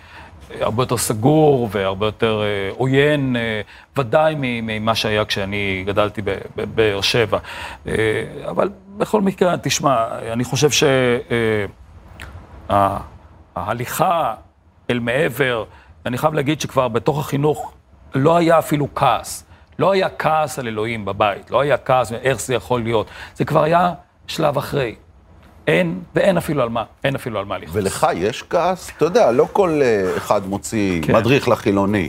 הרבה 0.61 0.83
יותר 0.83 0.97
סגור 0.97 1.69
והרבה 1.73 2.07
יותר 2.07 2.43
אה, 2.43 2.71
עוין, 2.77 3.37
אה, 3.37 3.61
ודאי 3.97 4.35
ממה 4.39 4.95
שהיה 4.95 5.25
כשאני 5.25 5.85
גדלתי 5.87 6.23
בבאר 6.57 7.01
שבע. 7.01 7.39
אה, 7.87 7.93
אבל 8.49 8.71
בכל 8.97 9.21
מקרה, 9.21 9.57
תשמע, 9.63 10.07
אני 10.33 10.45
חושב 10.45 10.87
שההליכה 13.57 14.35
אל 14.91 14.99
מעבר, 14.99 15.65
אני 16.07 16.19
חייב 16.19 16.35
להגיד 16.35 16.61
שכבר 16.61 16.89
בתוך 16.89 17.19
החינוך 17.19 17.73
לא 18.15 18.37
היה 18.37 18.59
אפילו 18.59 18.89
כעס. 18.95 19.45
לא 19.81 19.93
היה 19.93 20.09
כעס 20.19 20.59
על 20.59 20.67
אלוהים 20.69 21.05
בבית, 21.05 21.51
לא 21.51 21.61
היה 21.61 21.77
כעס 21.77 22.13
איך 22.13 22.41
זה 22.41 22.55
יכול 22.55 22.83
להיות. 22.83 23.07
זה 23.35 23.45
כבר 23.45 23.63
היה 23.63 23.93
שלב 24.27 24.59
אחרי. 24.59 24.95
אין, 25.67 26.01
ואין 26.15 26.37
אפילו 26.37 26.63
על 26.63 26.69
מה, 26.69 26.85
אין 27.05 27.15
אפילו 27.15 27.39
על 27.39 27.45
מה 27.45 27.59
לכעוס. 27.59 27.77
ולך 27.77 28.07
יש 28.15 28.45
כעס? 28.51 28.91
אתה 28.97 29.05
יודע, 29.05 29.33
לא 29.33 29.47
כל 29.53 29.81
אה, 29.83 30.17
אחד 30.17 30.47
מוציא 30.47 31.03
כן. 31.03 31.17
מדריך 31.17 31.49
לחילוני. 31.49 32.09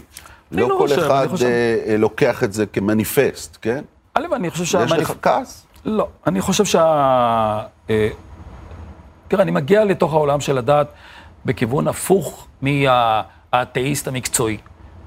לא 0.52 0.70
לא 0.70 0.76
כל 0.80 0.88
חושב, 0.88 1.00
אחד 1.00 1.28
חושב- 1.30 1.46
אה, 1.46 1.98
לוקח 1.98 2.44
את 2.44 2.54
זה 2.54 2.66
כמניפסט, 2.66 3.58
כן? 3.62 3.84
א', 4.14 4.22
אני 4.36 4.50
חושב 4.50 4.64
יש 4.64 4.72
שהמניפ... 4.72 4.98
לך 5.10 5.14
כעס? 5.22 5.66
לא, 5.86 6.08
אני 6.28 6.42
חושב 6.42 6.66
שה... 6.66 6.84
אה, 7.90 8.10
תראה, 9.28 9.44
אני 9.44 9.52
מגיע 9.52 9.86
לתוך 9.86 10.14
העולם 10.14 10.42
של 10.42 10.58
הדת 10.58 10.88
בכיוון 11.46 11.88
הפוך 11.88 12.48
מהאתאיסט 12.62 14.08
המקצועי. 14.08 14.58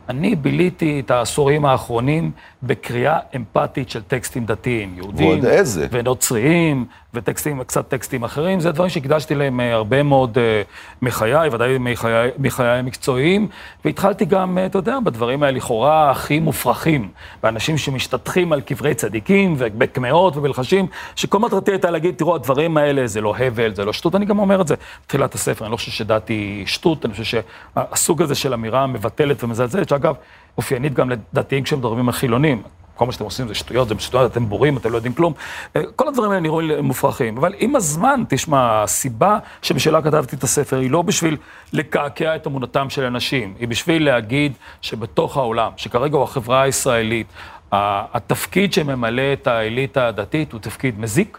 אני 0.09 0.37
ביליתי 0.37 1.01
את 1.01 1.11
העשורים 1.11 1.65
האחרונים 1.65 2.31
בקריאה 2.63 3.19
אמפתית 3.37 3.91
של 3.91 4.03
טקסטים 4.03 4.47
דתיים, 4.47 4.95
יהודים, 4.97 5.29
ועוד 5.29 5.45
איזה. 5.45 5.87
ונוצריים, 5.91 6.87
וטקסטים, 7.15 7.63
קצת 7.65 7.89
טקסטים 7.89 8.25
אחרים. 8.25 8.61
זה 8.61 8.73
דברים 8.73 8.91
שהקדשתי 8.91 9.35
להם 9.35 9.61
אה, 9.61 9.73
הרבה 9.73 10.03
מאוד 10.03 10.39
אה, 10.39 10.63
מחיי, 11.03 11.49
ודאי 11.53 11.79
מחיי, 11.79 12.31
מחיי 12.39 12.79
המקצועיים, 12.79 13.49
והתחלתי 13.85 14.25
גם, 14.25 14.59
אה, 14.59 14.67
אתה 14.67 14.79
יודע, 14.79 14.99
בדברים 15.05 15.43
האלה 15.43 15.57
לכאורה 15.57 16.11
הכי 16.11 16.41
מופרכים, 16.41 17.09
באנשים 17.43 17.79
שמשתטחים 17.79 18.53
על 18.53 18.61
קברי 18.61 18.95
צדיקים, 18.95 19.55
ובקמעות 19.59 20.37
ובלחשים, 20.37 20.87
שכל 21.17 21.39
מטרתי 21.39 21.71
הייתה 21.71 21.91
להגיד, 21.91 22.15
תראו, 22.15 22.35
הדברים 22.35 22.77
האלה 22.77 23.07
זה 23.07 23.21
לא 23.21 23.37
הבל, 23.37 23.75
זה 23.75 23.85
לא 23.85 23.93
שטות, 23.93 24.15
אני 24.15 24.25
גם 24.25 24.39
אומר 24.39 24.61
את 24.61 24.69
זה 24.69 24.75
בתחילת 25.05 25.35
הספר, 25.35 25.65
אני 25.65 25.73
לא 25.73 25.77
חושב 25.77 25.91
שדת 25.91 26.29
היא 26.29 26.67
שטות, 26.67 27.05
אני 27.05 27.15
חושב 27.15 27.43
שהסוג 27.77 28.23
הזה 28.23 28.35
של 28.35 28.55
אמירה 28.55 28.87
מבטלת 28.87 29.45
ומזלזלת, 29.45 29.89
שאגב, 29.89 30.15
אופיינית 30.57 30.95
גם 30.95 31.11
לדתיים 31.11 31.63
כשהם 31.65 31.79
מדברים 31.79 32.09
על 32.09 32.15
חילונים. 32.15 32.63
כל 32.95 33.07
מה 33.07 33.13
שאתם 33.13 33.25
עושים 33.25 33.49
זה 33.49 33.55
שטויות, 33.55 33.89
זה 33.89 33.95
שטויות, 33.99 34.33
אתם 34.33 34.49
בורים, 34.49 34.77
אתם 34.77 34.91
לא 34.91 34.97
יודעים 34.97 35.15
כלום. 35.15 35.33
אה, 35.77 35.83
כל 35.97 36.09
הדברים 36.09 36.31
האלה 36.31 36.41
נראו 36.41 36.61
לי 36.61 36.81
מופרכים. 36.81 37.39
אבל 37.39 37.55
עם 37.59 37.77
הזמן, 37.77 38.23
תשמע, 38.29 38.83
הסיבה 38.83 39.39
שבשלה 39.63 40.03
כתבתי 40.03 40.37
את 40.37 40.43
הספר 40.43 40.79
היא 40.79 40.91
לא 40.91 41.03
בשביל 41.03 41.37
לקעקע 41.73 42.37
את 42.37 42.47
אמונתם 42.47 42.91
של 42.91 43.05
אנשים, 43.05 43.55
היא 43.59 43.69
בשביל 43.69 44.05
להגיד 44.05 44.53
שבתוך 44.81 45.37
העולם, 45.37 45.71
שכרגע 45.77 46.17
הוא 46.17 46.25
החברה 46.25 46.63
הישראלית, 46.63 47.27
התפקיד 47.73 48.73
שממלא 48.73 49.33
את 49.33 49.47
האליטה 49.47 50.07
הדתית 50.07 50.53
הוא 50.53 50.61
תפקיד 50.61 51.01
מזיק. 51.01 51.39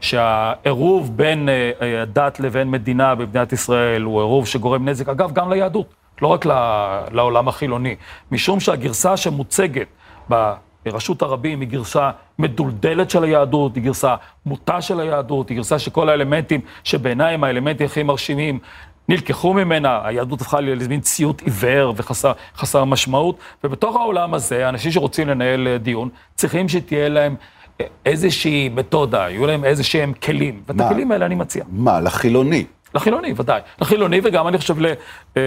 שהעירוב 0.00 1.16
בין 1.16 1.48
אה, 1.48 1.70
אה, 1.82 2.02
הדת 2.02 2.40
לבין 2.40 2.70
מדינה 2.70 3.14
במדינת 3.14 3.52
ישראל 3.52 4.02
הוא 4.02 4.20
עירוב 4.20 4.46
שגורם 4.46 4.88
נזק, 4.88 5.08
אגב, 5.08 5.32
גם 5.32 5.52
ליהדות, 5.52 5.94
לא 6.22 6.28
רק 6.28 6.46
לעולם 7.10 7.48
החילוני, 7.48 7.96
משום 8.32 8.60
שהגרסה 8.60 9.16
שמוצגת 9.16 9.86
ברשות 10.92 11.22
הרבים 11.22 11.60
היא 11.60 11.68
גרסה 11.68 12.10
מדולדלת 12.38 13.10
של 13.10 13.24
היהדות, 13.24 13.74
היא 13.74 13.84
גרסה 13.84 14.14
מוטה 14.46 14.80
של 14.80 15.00
היהדות, 15.00 15.48
היא 15.48 15.56
גרסה 15.56 15.78
שכל 15.78 16.08
האלמנטים 16.08 16.60
שבעיניי 16.84 17.34
הם 17.34 17.44
האלמנטים 17.44 17.86
הכי 17.86 18.02
מרשימים, 18.02 18.58
נלקחו 19.08 19.54
ממנה, 19.54 20.00
היהדות 20.04 20.40
הפכה 20.40 20.60
למין 20.60 21.00
ציות 21.00 21.42
עיוור 21.42 21.94
וחסר 21.96 22.32
חסר 22.56 22.84
משמעות, 22.84 23.36
ובתוך 23.64 23.96
העולם 23.96 24.34
הזה, 24.34 24.68
אנשים 24.68 24.90
שרוצים 24.92 25.28
לנהל 25.28 25.68
אה, 25.68 25.78
דיון, 25.78 26.08
צריכים 26.34 26.68
שתהיה 26.68 27.08
להם 27.08 27.34
אה, 27.80 27.86
איזושהי 28.06 28.68
מתודה, 28.68 29.18
יהיו 29.30 29.46
להם 29.46 29.64
איזה 29.64 29.84
שהם 29.84 30.12
כלים, 30.12 30.62
ואת 30.68 30.76
מה? 30.76 30.86
הכלים 30.86 31.12
האלה 31.12 31.26
אני 31.26 31.34
מציע. 31.34 31.64
מה, 31.68 32.00
לחילוני? 32.00 32.64
לחילוני, 32.94 33.34
ודאי. 33.36 33.60
לחילוני, 33.80 34.20
וגם 34.24 34.48
אני 34.48 34.58
חושב 34.58 34.80
ל- 34.80 34.86
אה, 35.36 35.42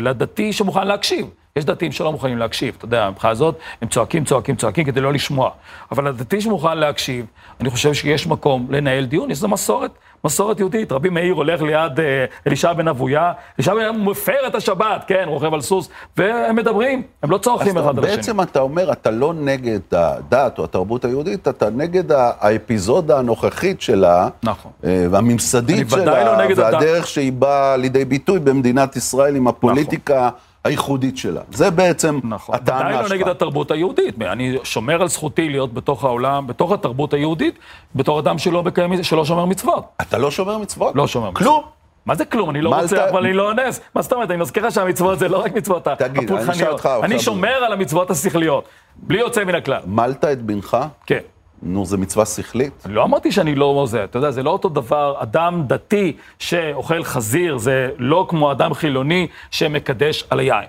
לדתי 0.00 0.52
שמוכן 0.52 0.86
להקשיב. 0.86 1.26
יש 1.56 1.64
דתיים 1.64 1.92
שלא 1.92 2.12
מוכנים 2.12 2.38
להקשיב, 2.38 2.74
אתה 2.78 2.84
יודע, 2.84 3.10
מבחינה 3.10 3.30
הזאת, 3.30 3.58
הם 3.82 3.88
צועקים, 3.88 4.24
צועקים, 4.24 4.56
צועקים 4.56 4.84
כדי 4.84 5.00
לא 5.00 5.12
לשמוע. 5.12 5.50
אבל 5.92 6.06
הדתי 6.06 6.40
שמוכן 6.40 6.78
להקשיב, 6.78 7.26
אני 7.60 7.70
חושב 7.70 7.94
שיש 7.94 8.26
מקום 8.26 8.66
לנהל 8.70 9.04
דיון, 9.04 9.30
יש 9.30 9.38
זו 9.38 9.48
מסורת, 9.48 9.90
מסורת 10.24 10.58
יהודית. 10.58 10.92
רבי 10.92 11.08
מאיר 11.08 11.34
הולך 11.34 11.62
ליד 11.62 12.00
אה, 12.00 12.24
אלישע 12.46 12.72
בן 12.72 12.88
אבויה, 12.88 13.32
אלישע 13.58 13.74
בן 13.74 13.80
אבויה 13.80 13.92
מפר 13.92 14.46
את 14.46 14.54
השבת, 14.54 15.04
כן, 15.06 15.24
רוכב 15.26 15.54
על 15.54 15.60
סוס, 15.60 15.88
והם 16.16 16.56
מדברים, 16.56 17.02
הם 17.22 17.30
לא 17.30 17.38
צורכים 17.38 17.78
אחד 17.78 17.98
על 17.98 18.04
השני. 18.04 18.16
בעצם 18.16 18.40
אתה 18.40 18.60
אומר, 18.60 18.92
אתה 18.92 19.10
לא 19.10 19.34
נגד 19.34 19.80
הדת 19.92 20.58
או 20.58 20.64
התרבות 20.64 21.04
היהודית, 21.04 21.48
אתה 21.48 21.70
נגד 21.70 22.12
האפיזודה 22.12 23.18
הנוכחית 23.18 23.80
שלה, 23.80 24.28
נכון. 24.42 24.72
אה, 24.84 25.06
והממסדית 25.10 25.90
שלה, 25.90 26.24
לא 26.24 26.44
נגד 26.44 26.60
הדת. 26.60 26.74
והדרך 26.74 27.06
שהיא 27.06 27.32
באה 27.32 27.76
לידי 27.76 28.04
ביטוי 28.04 28.38
במדינת 28.38 28.96
ישראל 28.96 29.36
עם 29.36 29.48
הפוליטיקה 29.48 30.30
הייחודית 30.64 31.16
שלה. 31.16 31.40
זה 31.52 31.70
בעצם 31.70 32.20
נכון. 32.24 32.54
הטענה 32.54 32.80
ודאי 32.80 32.92
לא 33.02 33.08
שלך. 33.08 33.12
נגד 33.12 33.28
התרבות 33.28 33.70
היהודית. 33.70 34.22
אני 34.22 34.56
שומר 34.62 35.02
על 35.02 35.08
זכותי 35.08 35.48
להיות 35.48 35.74
בתוך 35.74 36.04
העולם, 36.04 36.46
בתוך 36.46 36.72
התרבות 36.72 37.14
היהודית, 37.14 37.58
בתור 37.94 38.20
אדם 38.20 38.38
שלא, 38.38 38.62
מקיים, 38.62 39.02
שלא 39.02 39.24
שומר 39.24 39.44
מצוות. 39.44 39.84
אתה 40.00 40.18
לא 40.18 40.30
שומר 40.30 40.58
מצוות? 40.58 40.96
לא 40.96 41.06
שומר 41.06 41.30
מצוות. 41.30 41.38
כלום? 41.44 41.62
מה 42.06 42.14
זה 42.14 42.24
כלום? 42.24 42.50
אני 42.50 42.60
לא 42.60 42.74
רוצה, 42.80 43.10
אבל 43.10 43.24
אני 43.24 43.32
לא 43.32 43.48
אונס. 43.48 43.80
מה 43.94 44.02
זאת 44.02 44.12
אומרת? 44.12 44.30
אני 44.30 44.38
מזכיר 44.38 44.66
לך 44.66 44.72
שהמצוות 44.74 45.18
זה 45.18 45.28
לא 45.28 45.38
רק 45.44 45.52
מצוות 45.54 45.84
תגיד, 45.84 46.02
אני 46.18 46.24
הפולחניות. 46.24 46.86
אני 46.86 47.14
עכשיו- 47.14 47.20
שומר 47.20 47.48
על 47.64 47.72
המצוות 47.72 48.10
השכליות, 48.10 48.64
בלי 48.96 49.18
יוצא 49.20 49.44
מן 49.44 49.54
הכלל. 49.54 49.80
מלת 49.86 50.24
את 50.24 50.42
בנך? 50.42 50.76
כן. 51.06 51.18
נו, 51.62 51.86
זו 51.86 51.98
מצווה 51.98 52.26
שכלית? 52.26 52.72
לא 52.86 53.04
אמרתי 53.04 53.32
שאני 53.32 53.54
לא 53.54 53.84
זה, 53.88 54.04
אתה 54.04 54.18
יודע, 54.18 54.30
זה 54.30 54.42
לא 54.42 54.50
אותו 54.50 54.68
דבר, 54.68 55.14
אדם 55.18 55.62
דתי 55.66 56.16
שאוכל 56.38 57.04
חזיר, 57.04 57.58
זה 57.58 57.88
לא 57.98 58.26
כמו 58.28 58.52
אדם 58.52 58.74
חילוני 58.74 59.26
שמקדש 59.50 60.24
על 60.30 60.38
היין. 60.40 60.64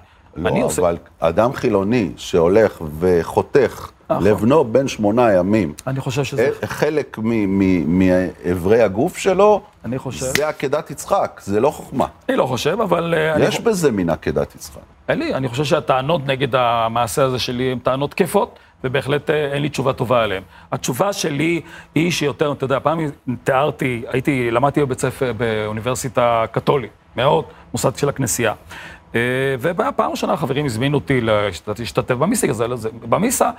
אני 0.45 0.59
לא, 0.59 0.65
עושה- 0.65 0.81
אבל 0.81 0.97
אדם 1.19 1.53
חילוני 1.53 2.11
שהולך 2.17 2.81
וחותך 2.99 3.89
נכון. 4.09 4.23
לבנו 4.23 4.63
בן 4.63 4.87
שמונה 4.87 5.33
ימים, 5.33 5.73
אני 5.87 5.99
חושב 6.01 6.23
שזה... 6.23 6.49
אה, 6.63 6.67
חלק 6.67 7.17
מאיברי 7.87 8.81
הגוף 8.81 9.17
שלו, 9.17 9.61
אני 9.85 9.99
חושב. 9.99 10.25
זה 10.25 10.47
עקדת 10.47 10.91
יצחק, 10.91 11.41
זה 11.43 11.59
לא 11.59 11.69
חוכמה. 11.69 12.05
אני 12.29 12.37
לא 12.37 12.45
חושב, 12.45 12.81
אבל... 12.81 13.13
אה, 13.17 13.35
אני 13.35 13.45
יש 13.45 13.59
בזה 13.59 13.91
מן 13.91 14.09
עקדת 14.09 14.55
יצחק. 14.55 14.81
אין 15.09 15.19
לי, 15.19 15.33
אני 15.33 15.47
חושב 15.47 15.63
שהטענות 15.63 16.27
נגד 16.27 16.55
המעשה 16.55 17.23
הזה 17.23 17.39
שלי 17.39 17.71
הן 17.71 17.79
טענות 17.79 18.11
תקפות, 18.11 18.59
ובהחלט 18.83 19.29
אה, 19.29 19.53
אין 19.53 19.61
לי 19.61 19.69
תשובה 19.69 19.93
טובה 19.93 20.23
עליהן. 20.23 20.43
התשובה 20.71 21.13
שלי 21.13 21.61
היא 21.95 22.11
שיותר, 22.11 22.51
אתה 22.51 22.63
יודע, 22.65 22.79
פעם 22.79 22.99
תיארתי, 23.43 24.03
הייתי, 24.07 24.51
למדתי 24.51 24.81
בבית 24.81 24.99
ספר 24.99 25.33
באוניברסיטה 25.37 26.45
קתולית, 26.51 26.91
מאוד, 27.15 27.45
מוסד 27.73 27.95
של 27.95 28.09
הכנסייה. 28.09 28.53
אה, 29.15 29.19
ובפעם 29.59 30.11
ראשונה 30.11 30.37
חברים 30.37 30.65
הזמינו 30.65 30.97
אותי 30.97 31.21
להשת- 31.21 31.79
להשתתף 31.79 32.15
במיסה, 32.15 32.47
במיסה, 33.09 33.49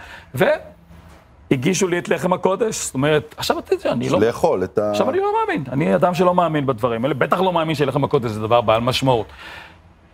והגישו 1.51 1.89
לי 1.89 1.99
את 1.99 2.09
לחם 2.09 2.33
הקודש, 2.33 2.85
זאת 2.85 2.95
אומרת, 2.95 3.35
עכשיו 3.39 3.59
אתה 3.59 3.93
אני 3.93 4.09
לא... 4.09 4.21
לאכול 4.21 4.65
את 4.65 4.79
ה... 4.79 4.91
עכשיו 4.91 5.11
אני 5.11 5.19
לא 5.19 5.33
מאמין, 5.41 5.65
אני 5.73 5.95
אדם 5.95 6.15
שלא 6.15 6.35
מאמין 6.35 6.67
בדברים 6.67 7.05
האלה, 7.05 7.15
בטח 7.15 7.41
לא 7.41 7.53
מאמין 7.53 7.75
שלחם 7.75 8.05
הקודש 8.05 8.31
זה 8.31 8.41
דבר 8.41 8.61
בעל 8.61 8.81
משמעות. 8.81 9.27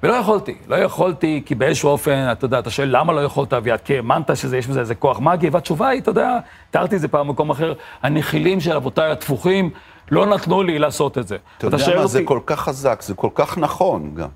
ולא 0.02 0.12
יכולתי, 0.14 0.54
לא 0.68 0.76
יכולתי, 0.76 1.42
כי 1.46 1.54
באיזשהו 1.54 1.88
אופן, 1.88 2.28
אתה 2.32 2.44
יודע, 2.44 2.58
אתה 2.58 2.70
שואל 2.70 2.88
למה 2.96 3.12
לא 3.12 3.20
יכולת 3.24 3.52
כי 3.84 3.96
האמנת 3.96 4.30
שיש 4.36 4.66
בזה 4.66 4.80
איזה 4.80 4.94
כוח 4.94 5.20
מגי, 5.20 5.48
והתשובה 5.48 5.88
היא, 5.88 6.00
אתה 6.00 6.10
יודע, 6.10 6.38
תיארתי 6.70 6.96
את 6.96 7.00
זה 7.00 7.08
פעם 7.08 7.28
במקום 7.28 7.50
אחר, 7.50 7.72
הנחילים 8.02 8.60
של 8.60 8.76
אבותיי 8.76 9.10
התפוחים 9.10 9.70
לא 10.10 10.26
נתנו 10.26 10.62
לי 10.62 10.78
לעשות 10.78 11.18
את 11.18 11.28
זה. 11.28 11.36
אתה 11.58 11.66
יודע 11.66 11.76
מה, 11.96 12.06
זה 12.06 12.18
אותי- 12.18 12.26
כל 12.28 12.40
כך 12.46 12.60
חזק, 12.60 13.02
זה 13.02 13.14
כל 13.14 13.28
כך 13.34 13.58
נכון 13.58 14.14
גם. 14.14 14.28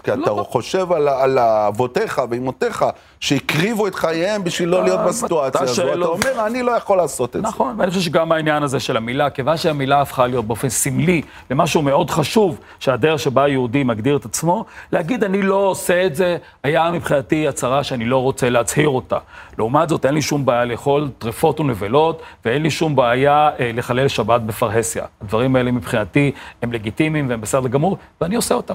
כי 0.00 0.12
אתה 0.12 0.20
לא. 0.20 0.46
חושב 0.48 0.92
על, 0.92 1.08
על 1.08 1.38
אבותיך 1.38 2.22
ואמותיך 2.30 2.84
שהקריבו 3.20 3.86
את 3.86 3.94
חייהם 3.94 4.44
בשביל 4.44 4.68
לא 4.68 4.84
להיות 4.84 5.00
בסיטואציה 5.00 5.60
הזו, 5.60 5.82
אתה 5.82 6.06
אומר, 6.06 6.46
אני 6.46 6.62
לא 6.62 6.72
יכול 6.72 6.96
לעשות 6.96 7.36
את 7.36 7.42
זה. 7.42 7.48
נכון, 7.48 7.74
ואני 7.78 7.90
חושב 7.90 8.02
שגם 8.02 8.32
העניין 8.32 8.62
הזה 8.62 8.80
של 8.80 8.96
המילה, 8.96 9.30
כיוון 9.30 9.56
שהמילה 9.56 10.00
הפכה 10.00 10.26
להיות 10.26 10.44
באופן 10.44 10.68
סמלי 10.68 11.22
למשהו 11.50 11.82
מאוד 11.82 12.10
חשוב, 12.10 12.58
שהדרך 12.80 13.20
שבה 13.20 13.44
היהודי 13.44 13.84
מגדיר 13.84 14.16
את 14.16 14.24
עצמו, 14.24 14.64
להגיד 14.92 15.24
אני 15.24 15.42
לא 15.42 15.54
עושה 15.54 16.06
את 16.06 16.14
זה, 16.14 16.36
היה 16.62 16.90
מבחינתי 16.90 17.48
הצהרה 17.48 17.84
שאני 17.84 18.04
לא 18.04 18.22
רוצה 18.22 18.50
להצהיר 18.50 18.88
אותה. 18.88 19.18
לעומת 19.58 19.88
זאת, 19.88 20.06
אין 20.06 20.14
לי 20.14 20.22
שום 20.22 20.46
בעיה 20.46 20.64
לאכול 20.64 21.08
טרפות 21.18 21.60
ונבלות, 21.60 22.22
ואין 22.44 22.62
לי 22.62 22.70
שום 22.70 22.96
בעיה 22.96 23.50
אה, 23.60 23.70
לחלל 23.74 24.08
שבת 24.08 24.40
בפרהסיה. 24.40 25.04
הדברים 25.20 25.56
האלה 25.56 25.70
מבחינתי 25.72 26.32
הם 26.62 26.72
לגיטימיים 26.72 27.28
והם 27.28 27.40
בסדר 27.40 27.68
גמור, 27.68 27.96
ואני 28.20 28.36
עושה 28.36 28.54
אותם. 28.54 28.74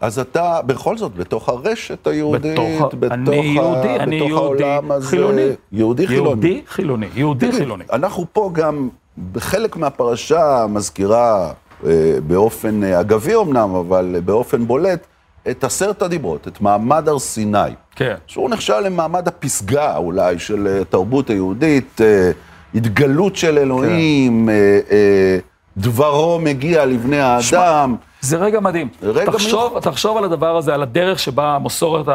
אז 0.00 0.18
אתה 0.18 0.60
בכל 0.66 0.98
זאת 0.98 1.14
בתוך 1.14 1.48
הרשת 1.48 2.06
היהודית, 2.06 2.52
בתוך, 2.52 2.94
בתוך, 2.98 3.12
אני 3.12 3.40
ה- 3.40 3.42
יהודי, 3.52 3.96
אני 4.00 4.16
בתוך 4.16 4.28
יהודי 4.30 4.64
העולם 4.64 4.92
הזה. 4.92 5.06
חילוני. 5.08 5.42
יהודי 5.72 6.06
חילוני. 6.06 6.28
יהודי 6.28 6.62
חילוני, 6.68 7.06
יהודי 7.14 7.46
תגיד, 7.48 7.58
חילוני. 7.58 7.84
אנחנו 7.92 8.26
פה 8.32 8.50
גם, 8.52 8.88
בחלק 9.32 9.76
מהפרשה 9.76 10.66
מזכירה 10.68 11.52
אה, 11.86 11.90
באופן 12.26 12.84
אה, 12.84 13.00
אגבי 13.00 13.34
אמנם, 13.34 13.74
אבל 13.74 14.16
באופן 14.24 14.66
בולט, 14.66 15.06
את 15.50 15.64
עשרת 15.64 16.02
הדיברות, 16.02 16.48
את 16.48 16.60
מעמד 16.60 17.08
הר 17.08 17.18
סיני. 17.18 17.58
כן. 17.96 18.14
שהוא 18.26 18.50
נחשב 18.50 18.74
למעמד 18.84 19.28
הפסגה 19.28 19.96
אולי 19.96 20.38
של 20.38 20.66
אה, 20.66 20.80
התרבות 20.80 21.30
היהודית, 21.30 22.00
אה, 22.00 22.30
התגלות 22.74 23.36
של 23.36 23.58
אלוהים, 23.58 24.48
אה, 24.48 24.54
אה, 24.90 25.38
דברו 25.76 26.38
מגיע 26.42 26.84
לבני 26.86 27.20
האדם. 27.20 27.96
זה 28.24 28.36
רגע 28.36 28.60
מדהים. 28.60 28.88
רגע 29.02 29.32
תחשוב, 29.32 29.80
תחשוב 29.80 30.16
על 30.16 30.24
הדבר 30.24 30.56
הזה, 30.56 30.74
על 30.74 30.82
הדרך 30.82 31.18
שבה 31.18 31.54
המסורת 31.54 32.06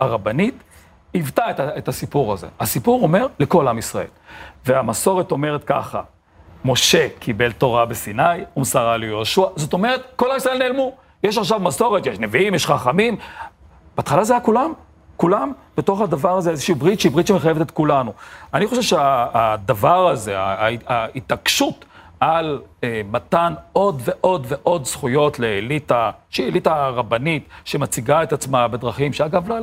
הרבנית 0.00 0.54
היוותה 1.14 1.50
את, 1.50 1.60
את 1.60 1.88
הסיפור 1.88 2.32
הזה. 2.32 2.46
הסיפור 2.60 3.02
אומר 3.02 3.26
לכל 3.38 3.68
עם 3.68 3.78
ישראל. 3.78 4.06
והמסורת 4.66 5.30
אומרת 5.30 5.64
ככה, 5.64 6.00
משה 6.64 7.08
קיבל 7.18 7.52
תורה 7.52 7.86
בסיני 7.86 8.22
ומסרה 8.56 8.96
ליהושע. 8.96 9.46
זאת 9.56 9.72
אומרת, 9.72 10.02
כל 10.16 10.30
עם 10.30 10.36
ישראל 10.36 10.58
נעלמו. 10.58 10.92
יש 11.22 11.38
עכשיו 11.38 11.60
מסורת, 11.60 12.06
יש 12.06 12.18
נביאים, 12.18 12.54
יש 12.54 12.66
חכמים. 12.66 13.16
בהתחלה 13.96 14.24
זה 14.24 14.32
היה 14.32 14.40
כולם, 14.40 14.72
כולם 15.16 15.52
בתוך 15.76 16.00
הדבר 16.00 16.36
הזה, 16.36 16.50
איזושהי 16.50 16.74
ברית 16.74 17.00
שהיא 17.00 17.12
ברית 17.12 17.26
שמחייבת 17.26 17.60
את 17.60 17.70
כולנו. 17.70 18.12
אני 18.54 18.66
חושב 18.66 18.82
שהדבר 18.82 20.08
הזה, 20.08 20.34
ההתעקשות 20.86 21.84
על 22.20 22.60
אה, 22.84 23.00
מתן 23.10 23.54
עוד 23.72 24.02
ועוד 24.04 24.46
ועוד 24.48 24.84
זכויות 24.84 25.38
לאליטה, 25.38 26.10
שהיא 26.30 26.48
אליטה 26.48 26.88
רבנית, 26.88 27.48
שמציגה 27.64 28.22
את 28.22 28.32
עצמה 28.32 28.68
בדרכים 28.68 29.12
שאגב, 29.12 29.48
לא 29.48 29.56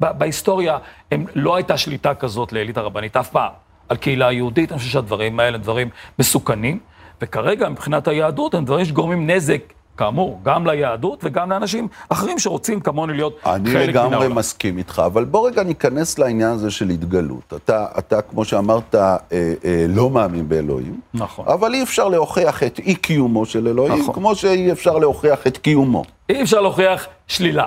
ב- 0.00 0.18
בהיסטוריה, 0.18 0.78
הם, 1.12 1.24
לא 1.34 1.56
הייתה 1.56 1.76
שליטה 1.76 2.14
כזאת 2.14 2.52
לאליטה 2.52 2.80
רבנית 2.80 3.16
אף 3.16 3.30
פעם. 3.30 3.52
על 3.88 3.96
קהילה 3.96 4.32
יהודית, 4.32 4.72
אני 4.72 4.78
חושב 4.78 4.90
שהדברים 4.90 5.40
האלה 5.40 5.56
הם 5.56 5.62
דברים 5.62 5.88
מסוכנים, 6.18 6.78
וכרגע 7.22 7.68
מבחינת 7.68 8.08
היהדות 8.08 8.54
הם 8.54 8.64
דברים 8.64 8.84
שגורמים 8.84 9.30
נזק, 9.30 9.62
כאמור, 9.98 10.40
גם 10.42 10.66
ליהדות 10.66 11.20
וגם 11.24 11.50
לאנשים 11.50 11.88
אחרים 12.08 12.38
שרוצים 12.38 12.80
כמוני 12.80 13.12
להיות 13.12 13.38
חלק 13.42 13.60
מן 13.60 13.76
אני 13.76 13.86
לגמרי 13.86 14.14
העולם. 14.14 14.34
מסכים 14.34 14.78
איתך, 14.78 15.02
אבל 15.06 15.24
בוא 15.24 15.48
רגע 15.48 15.62
ניכנס 15.62 16.18
לעניין 16.18 16.50
הזה 16.50 16.70
של 16.70 16.90
התגלות. 16.90 17.52
אתה, 17.56 17.86
אתה 17.98 18.22
כמו 18.22 18.44
שאמרת, 18.44 18.94
אה, 18.94 19.16
אה, 19.32 19.86
לא 19.88 20.10
מאמין 20.10 20.48
באלוהים, 20.48 21.00
נכון. 21.14 21.44
אבל 21.48 21.74
אי 21.74 21.82
אפשר 21.82 22.08
להוכיח 22.08 22.62
את 22.62 22.78
אי 22.78 22.94
קיומו 22.94 23.46
של 23.46 23.68
אלוהים, 23.68 24.00
נכון. 24.02 24.14
כמו 24.14 24.34
שאי 24.34 24.72
אפשר 24.72 24.98
להוכיח 24.98 25.46
את 25.46 25.56
קיומו. 25.56 26.04
אי 26.28 26.42
אפשר 26.42 26.60
להוכיח 26.60 27.06
שלילה. 27.26 27.66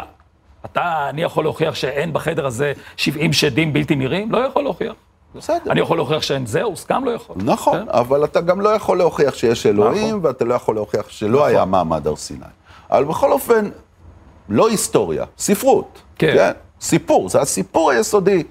אתה, 0.65 1.09
אני 1.09 1.21
יכול 1.21 1.43
להוכיח 1.43 1.75
שאין 1.75 2.13
בחדר 2.13 2.45
הזה 2.45 2.73
70 2.97 3.33
שדים 3.33 3.73
בלתי 3.73 3.95
נראים? 3.95 4.31
לא 4.31 4.37
יכול 4.37 4.63
להוכיח. 4.63 4.93
בסדר. 5.35 5.71
אני 5.71 5.79
יכול 5.79 5.97
להוכיח 5.97 6.21
שאין 6.21 6.45
זהוס? 6.45 6.85
גם 6.89 7.05
לא 7.05 7.11
יכול. 7.11 7.35
נכון, 7.39 7.85
כן? 7.85 7.89
אבל 7.89 8.23
אתה 8.23 8.41
גם 8.41 8.61
לא 8.61 8.69
יכול 8.69 8.97
להוכיח 8.97 9.35
שיש 9.35 9.65
אלוהים, 9.65 10.07
נכון. 10.07 10.25
ואתה 10.25 10.45
לא 10.45 10.53
יכול 10.53 10.75
להוכיח 10.75 11.09
שלא 11.09 11.45
היה 11.45 11.65
מעמד 11.65 12.07
הר 12.07 12.15
סיני. 12.15 12.45
אבל 12.91 13.03
בכל 13.03 13.31
אופן, 13.31 13.69
לא 14.49 14.67
היסטוריה, 14.69 15.25
ספרות. 15.37 16.01
כן. 16.15 16.51
סיפור, 16.81 17.29
זה 17.29 17.41
הסיפור 17.41 17.91
היסודי 17.91 18.43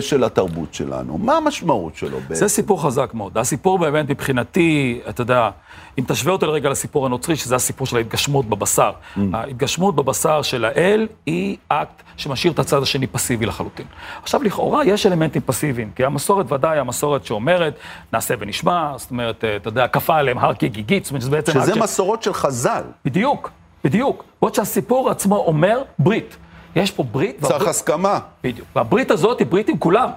של 0.00 0.24
התרבות 0.24 0.74
שלנו. 0.74 1.18
מה 1.18 1.36
המשמעות 1.36 1.96
שלו 1.96 2.18
בעצם? 2.20 2.34
זה 2.34 2.48
סיפור 2.48 2.82
חזק 2.82 3.10
מאוד. 3.14 3.38
הסיפור 3.38 3.78
באמת 3.78 4.10
מבחינתי, 4.10 5.00
אתה 5.08 5.22
יודע, 5.22 5.50
אם 5.98 6.04
תשווה 6.06 6.32
אותו 6.32 6.46
לרגע 6.46 6.70
לסיפור 6.70 7.06
הנוצרי, 7.06 7.36
שזה 7.36 7.54
הסיפור 7.56 7.86
של 7.86 7.96
ההתגשמות 7.96 8.46
בבשר. 8.46 8.92
Mm. 9.16 9.20
ההתגשמות 9.32 9.94
בבשר 9.96 10.42
של 10.42 10.64
האל 10.64 11.08
היא 11.26 11.56
אקט 11.68 12.02
שמשאיר 12.16 12.52
את 12.52 12.58
הצד 12.58 12.82
השני 12.82 13.06
פסיבי 13.06 13.46
לחלוטין. 13.46 13.86
עכשיו, 14.22 14.42
לכאורה 14.42 14.84
יש 14.84 15.06
אלמנטים 15.06 15.42
פסיביים, 15.46 15.90
כי 15.96 16.04
המסורת 16.04 16.52
ודאי, 16.52 16.78
המסורת 16.78 17.24
שאומרת, 17.26 17.74
נעשה 18.12 18.34
ונשמע, 18.38 18.92
זאת 18.96 19.10
אומרת, 19.10 19.44
אתה 19.56 19.68
יודע, 19.68 19.88
כפה 19.88 20.16
עליהם 20.16 20.38
הר 20.38 20.54
כגיגית, 20.54 21.04
זאת 21.04 21.10
אומרת, 21.10 21.22
שזה 21.22 21.30
בעצם... 21.30 21.52
שזה 21.52 21.62
אקט 21.62 21.74
ש- 21.74 21.82
מסורות 21.82 22.22
של 22.22 22.32
חז"ל. 22.34 22.82
בדיוק, 23.04 23.50
בדיוק. 23.84 24.24
בעוד 24.42 24.54
שהסיפור 24.54 25.10
עצמו 25.10 25.36
אומר 25.36 25.82
ברית. 25.98 26.36
יש 26.76 26.90
פה 26.90 27.02
ברית, 27.02 27.36
צריך 27.40 27.50
והברית- 27.52 27.68
הסכמה. 27.70 28.18
בדיוק. 28.44 28.68
והברית 28.76 29.10
הזאת 29.10 29.38
היא 29.38 29.46
ברית 29.46 29.68
עם 29.68 29.78
כולם. 29.78 30.08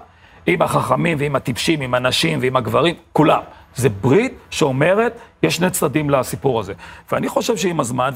עם 0.49 0.61
החכמים 0.61 1.17
ועם 1.19 1.35
הטיפשים, 1.35 1.81
עם 1.81 1.93
הנשים 1.93 2.39
ועם 2.41 2.55
הגברים, 2.55 2.95
כולם. 3.13 3.39
זה 3.75 3.89
ברית 3.89 4.33
שאומרת, 4.49 5.17
יש 5.43 5.55
שני 5.55 5.69
צדדים 5.69 6.09
לסיפור 6.09 6.59
הזה. 6.59 6.73
ואני 7.11 7.29
חושב 7.29 7.57
שעם 7.57 7.79
הזמן, 7.79 8.09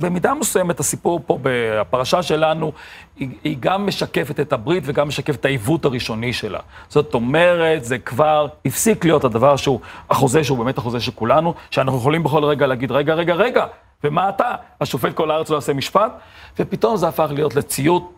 ובמידה 0.00 0.34
מסוימת 0.34 0.80
הסיפור 0.80 1.20
פה 1.26 1.38
בפרשה 1.42 2.22
שלנו, 2.22 2.72
היא, 3.18 3.28
היא 3.44 3.56
גם 3.60 3.86
משקפת 3.86 4.40
את 4.40 4.52
הברית 4.52 4.82
וגם 4.86 5.08
משקפת 5.08 5.40
את 5.40 5.44
העיוות 5.44 5.84
הראשוני 5.84 6.32
שלה. 6.32 6.58
זאת 6.88 7.14
אומרת, 7.14 7.84
זה 7.84 7.98
כבר 7.98 8.46
הפסיק 8.66 9.04
להיות 9.04 9.24
הדבר 9.24 9.56
שהוא, 9.56 9.80
החוזה 10.10 10.44
שהוא 10.44 10.58
באמת 10.58 10.78
החוזה 10.78 11.00
של 11.00 11.12
כולנו, 11.14 11.54
שאנחנו 11.70 11.98
יכולים 11.98 12.22
בכל 12.22 12.44
רגע 12.44 12.66
להגיד, 12.66 12.92
רגע, 12.92 13.14
רגע, 13.14 13.34
רגע, 13.34 13.66
ומה 14.04 14.28
אתה? 14.28 14.54
השופט 14.80 15.14
כל 15.14 15.30
הארץ 15.30 15.50
לא 15.50 15.54
יעשה 15.54 15.72
משפט? 15.72 16.12
ופתאום 16.58 16.96
זה 16.96 17.08
הפך 17.08 17.30
להיות 17.34 17.56
לציות 17.56 18.12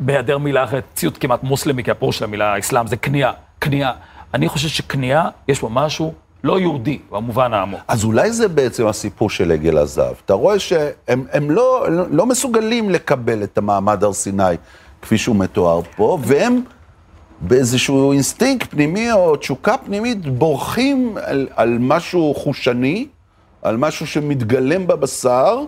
בהיעדר 0.00 0.38
מילה 0.38 0.64
אחרת, 0.64 0.84
ציוט 0.94 1.16
כמעט 1.20 1.42
מוסלמי, 1.42 1.84
כי 1.84 1.90
הפירוש 1.90 2.18
של 2.18 2.24
המילה 2.24 2.58
אסלאם 2.58 2.86
זה 2.86 2.96
כניעה, 2.96 3.32
כניעה. 3.60 3.92
אני 4.34 4.48
חושב 4.48 4.68
שכניעה, 4.68 5.28
יש 5.48 5.60
בו 5.60 5.68
משהו 5.70 6.14
לא 6.44 6.60
יהודי, 6.60 6.98
במובן 7.10 7.54
העמוק. 7.54 7.80
אז 7.88 8.04
אולי 8.04 8.32
זה 8.32 8.48
בעצם 8.48 8.86
הסיפור 8.86 9.30
של 9.30 9.52
עגל 9.52 9.78
הזהב. 9.78 10.14
אתה 10.24 10.34
רואה 10.34 10.58
שהם 10.58 11.24
הם 11.32 11.50
לא, 11.50 11.86
לא 12.10 12.26
מסוגלים 12.26 12.90
לקבל 12.90 13.42
את 13.42 13.58
המעמד 13.58 14.04
הר 14.04 14.12
סיני 14.12 14.56
כפי 15.02 15.18
שהוא 15.18 15.36
מתואר 15.36 15.80
פה, 15.96 16.18
והם 16.22 16.62
באיזשהו 17.40 18.12
אינסטינקט 18.12 18.70
פנימי 18.70 19.12
או 19.12 19.36
תשוקה 19.36 19.76
פנימית 19.78 20.26
בורחים 20.26 21.16
על, 21.22 21.48
על 21.56 21.76
משהו 21.80 22.34
חושני, 22.34 23.06
על 23.62 23.76
משהו 23.76 24.06
שמתגלם 24.06 24.86
בבשר, 24.86 25.58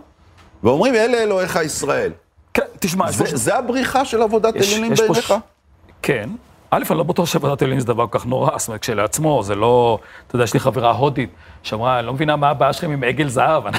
ואומרים, 0.62 0.94
אלה 0.94 1.18
אלוהיך 1.22 1.58
ישראל. 1.64 2.12
כן, 2.54 2.62
תשמע, 2.80 3.10
זה, 3.10 3.26
ש- 3.26 3.34
זה 3.34 3.56
הבריחה 3.58 4.04
של 4.04 4.22
עבודת 4.22 4.56
יש- 4.56 4.72
אלילים 4.72 4.92
יש 4.92 5.00
בעיניך? 5.00 5.28
ש- 5.28 5.32
כן. 6.02 6.28
א', 6.70 6.82
אני 6.90 6.98
לא 6.98 7.04
בטוח 7.04 7.26
שעבודת 7.26 7.62
אלילים 7.62 7.80
זה 7.80 7.86
דבר 7.86 8.06
כל 8.06 8.18
כך 8.18 8.26
נורא, 8.26 8.58
זאת 8.58 8.68
אומרת, 8.68 8.80
כשלעצמו, 8.80 9.42
זה 9.42 9.54
לא... 9.54 9.98
אתה 10.26 10.36
יודע, 10.36 10.44
יש 10.44 10.54
לי 10.54 10.60
חברה 10.60 10.90
הודית 10.90 11.30
שאמרה, 11.62 11.98
אני 11.98 12.06
לא 12.06 12.12
מבינה 12.12 12.36
מה 12.36 12.50
הבעיה 12.50 12.72
שלכם 12.72 12.90
עם 12.90 13.04
עגל 13.04 13.28
זהב. 13.28 13.62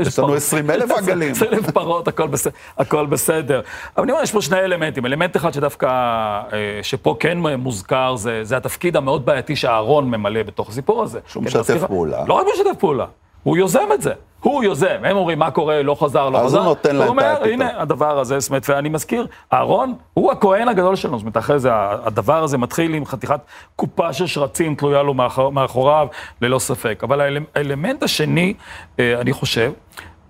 יש 0.00 0.18
לנו 0.18 0.34
20,000 0.34 0.90
עגלים. 0.90 1.32
20,000 1.32 1.70
פרות, 1.70 2.08
הכל 2.08 2.26
בסדר, 2.26 2.50
הכל 2.78 3.06
בסדר. 3.06 3.60
אבל 3.96 4.02
אני 4.04 4.12
אומר, 4.12 4.22
יש 4.22 4.32
פה 4.32 4.42
שני 4.42 4.58
אלמנטים. 4.60 5.06
אלמנט 5.06 5.36
אחד 5.36 5.54
שדווקא, 5.54 5.86
אה, 5.86 6.48
שפה 6.82 7.16
כן 7.20 7.38
מוזכר, 7.38 8.16
זה, 8.16 8.40
זה 8.44 8.56
התפקיד 8.56 8.96
המאוד 8.96 9.26
בעייתי 9.26 9.56
שאהרון 9.56 10.10
ממלא 10.10 10.42
בתוך 10.42 10.68
הסיפור 10.68 11.02
הזה. 11.02 11.20
שהוא 11.26 11.42
כן, 11.42 11.46
משתף 11.60 11.84
פעולה. 11.86 12.24
לא 12.26 12.34
רק 12.34 12.46
משתף 12.54 12.78
פעולה, 12.78 13.06
הוא 13.42 13.56
יוזם 13.56 13.88
את 13.94 14.02
זה. 14.02 14.12
הוא 14.40 14.64
יוזם, 14.64 14.96
הם 15.04 15.16
אומרים, 15.16 15.38
מה 15.38 15.50
קורה, 15.50 15.82
לא 15.82 15.94
חזר, 15.94 16.30
לא 16.30 16.38
אז 16.38 16.44
חזר. 16.46 16.58
הוא 16.58 16.64
נותן 16.64 16.96
להם 16.96 17.02
את 17.02 17.06
הוא 17.06 17.10
אומר. 17.10 17.42
הנה, 17.44 17.70
הדבר 17.82 18.18
הזה, 18.18 18.40
זאת 18.40 18.50
אומרת, 18.50 18.68
ואני 18.68 18.88
מזכיר, 18.88 19.26
אהרון 19.52 19.94
הוא 20.14 20.32
הכהן 20.32 20.68
הגדול 20.68 20.96
שלנו, 20.96 21.18
זאת 21.18 21.22
אומרת, 21.24 21.36
אחרי 21.36 21.58
זה 21.58 21.70
הדבר 21.74 22.42
הזה 22.42 22.58
מתחיל 22.58 22.94
עם 22.94 23.04
חתיכת 23.06 23.40
קופה 23.76 24.12
של 24.12 24.26
שרצים 24.26 24.74
תלויה 24.74 25.02
לו 25.02 25.14
מאחור, 25.14 25.52
מאחוריו, 25.52 26.06
ללא 26.42 26.58
ספק. 26.58 27.00
אבל 27.02 27.20
האל- 27.20 27.38
האלמנט 27.54 28.02
השני, 28.02 28.54
אה, 28.98 29.20
אני 29.20 29.32
חושב, 29.32 29.72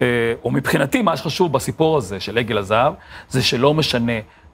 אה, 0.03 0.07
או 0.45 0.51
מבחינתי, 0.51 1.03
מה 1.03 1.17
שחשוב 1.17 1.53
בסיפור 1.53 1.97
הזה 1.97 2.21
של 2.21 2.39
עגל 2.39 2.59
הזהב, 2.59 2.93
זה 3.29 3.43
שלא 3.43 3.75
משנה 3.75 4.13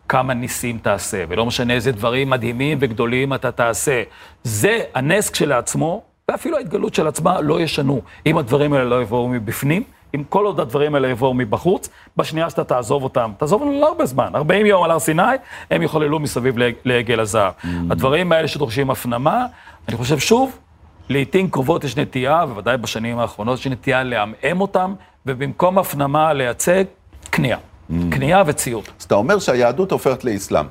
כמה 0.09 0.35
ניסים 0.35 0.79
תעשה, 0.83 1.25
ולא 1.29 1.47
משנה 1.47 1.75
איזה 1.75 1.93
דברים 1.93 2.31
מדהימים 2.31 2.79
וגדולים 2.81 3.35
אתה 3.35 3.51
תעשה. 3.51 4.03
זה 4.45 4.79
הנס 4.95 5.31
כשלעצמו, 5.31 6.03
ואפילו 6.31 6.57
ההתגלות 6.57 6.95
של 6.95 7.07
עצמה 7.07 7.41
לא 7.41 7.61
ישנו. 7.61 8.01
אם 8.27 8.39
הדברים 8.39 8.73
האלה 8.73 8.85
לא 8.85 9.03
יבואו 9.03 9.29
מבפנים, 9.29 9.83
אם 10.15 10.23
כל 10.29 10.45
עוד 10.47 10.61
הדברים 10.61 10.95
האלה 10.95 11.09
יבואו 11.09 11.35
מבחוץ, 11.35 11.89
בשנייה 12.17 12.51
שאתה 12.51 12.65
תעזוב 12.65 13.03
אותם, 13.05 13.33
תעזוב 13.39 13.63
אותם 13.63 13.73
לא 13.73 13.89
הרבה 13.89 14.07
זמן, 14.07 14.31
40 14.35 14.67
יום 14.67 14.85
על 14.85 14.91
הר 14.91 14.99
סיני, 14.99 15.23
הם 15.71 15.83
יחוללו 15.83 16.19
מסביב 16.19 16.59
לעג- 16.59 16.75
לעגל 16.85 17.21
הזהב. 17.21 17.53
הדברים 17.91 18.33
האלה 18.33 18.49
שדורשים 18.49 18.91
הפנמה, 18.91 19.47
אני 19.89 19.97
חושב 19.97 20.19
שוב, 20.19 20.59
לעיתים 21.09 21.51
קרובות 21.51 21.85
יש 21.85 21.97
נטייה, 21.97 22.47
בוודאי 22.47 22.77
בשנים 22.77 23.19
האחרונות, 23.19 23.59
יש 23.59 23.67
נטייה 23.67 24.03
לעמעם 24.03 24.61
אותם, 24.61 24.95
ובמקום 25.27 25.79
הפנמה 25.79 26.33
לייצג, 26.33 26.85
כניעה. 27.33 27.59
כניעה 28.11 28.43
וציות. 28.47 28.89
אז 28.99 29.05
אתה 29.05 29.15
אומר 29.15 29.39
שהיהדות 29.39 29.93
הופכת 29.93 30.25
לאסלאם. 30.25 30.67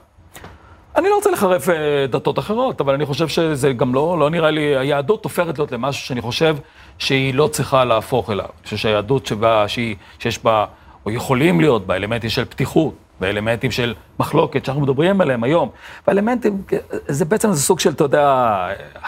אני 0.95 1.10
לא 1.10 1.15
רוצה 1.15 1.31
לחרף 1.31 1.69
אה, 1.69 2.05
דתות 2.10 2.39
אחרות, 2.39 2.81
אבל 2.81 2.93
אני 2.93 3.05
חושב 3.05 3.27
שזה 3.27 3.73
גם 3.73 3.95
לא, 3.95 4.19
לא 4.19 4.29
נראה 4.29 4.51
לי, 4.51 4.77
היהדות 4.77 5.23
הופכת 5.23 5.58
להיות 5.58 5.71
למשהו 5.71 6.08
שאני 6.08 6.21
חושב 6.21 6.58
שהיא 6.97 7.34
לא 7.34 7.47
צריכה 7.47 7.86
להפוך 7.86 8.29
אליו. 8.29 8.45
אני 8.45 8.63
חושב 8.63 8.77
שהיהדות 8.77 9.25
שבה, 9.25 9.67
שהיא, 9.67 9.95
שיש 10.19 10.43
בה, 10.43 10.65
או 11.05 11.12
יכולים 11.12 11.60
להיות 11.60 11.88
בה, 11.88 11.95
אלמנטים 11.95 12.29
של 12.29 12.45
פתיחות, 12.45 12.93
ואלמנטים 13.21 13.71
של 13.71 13.93
מחלוקת 14.19 14.65
שאנחנו 14.65 14.81
מדברים 14.81 15.21
עליהם 15.21 15.43
היום. 15.43 15.69
והאלמנטים, 16.08 16.62
זה 17.08 17.25
בעצם 17.25 17.51
זה 17.51 17.62
סוג 17.62 17.79
של, 17.79 17.89
אתה 17.89 18.03
יודע, 18.03 18.58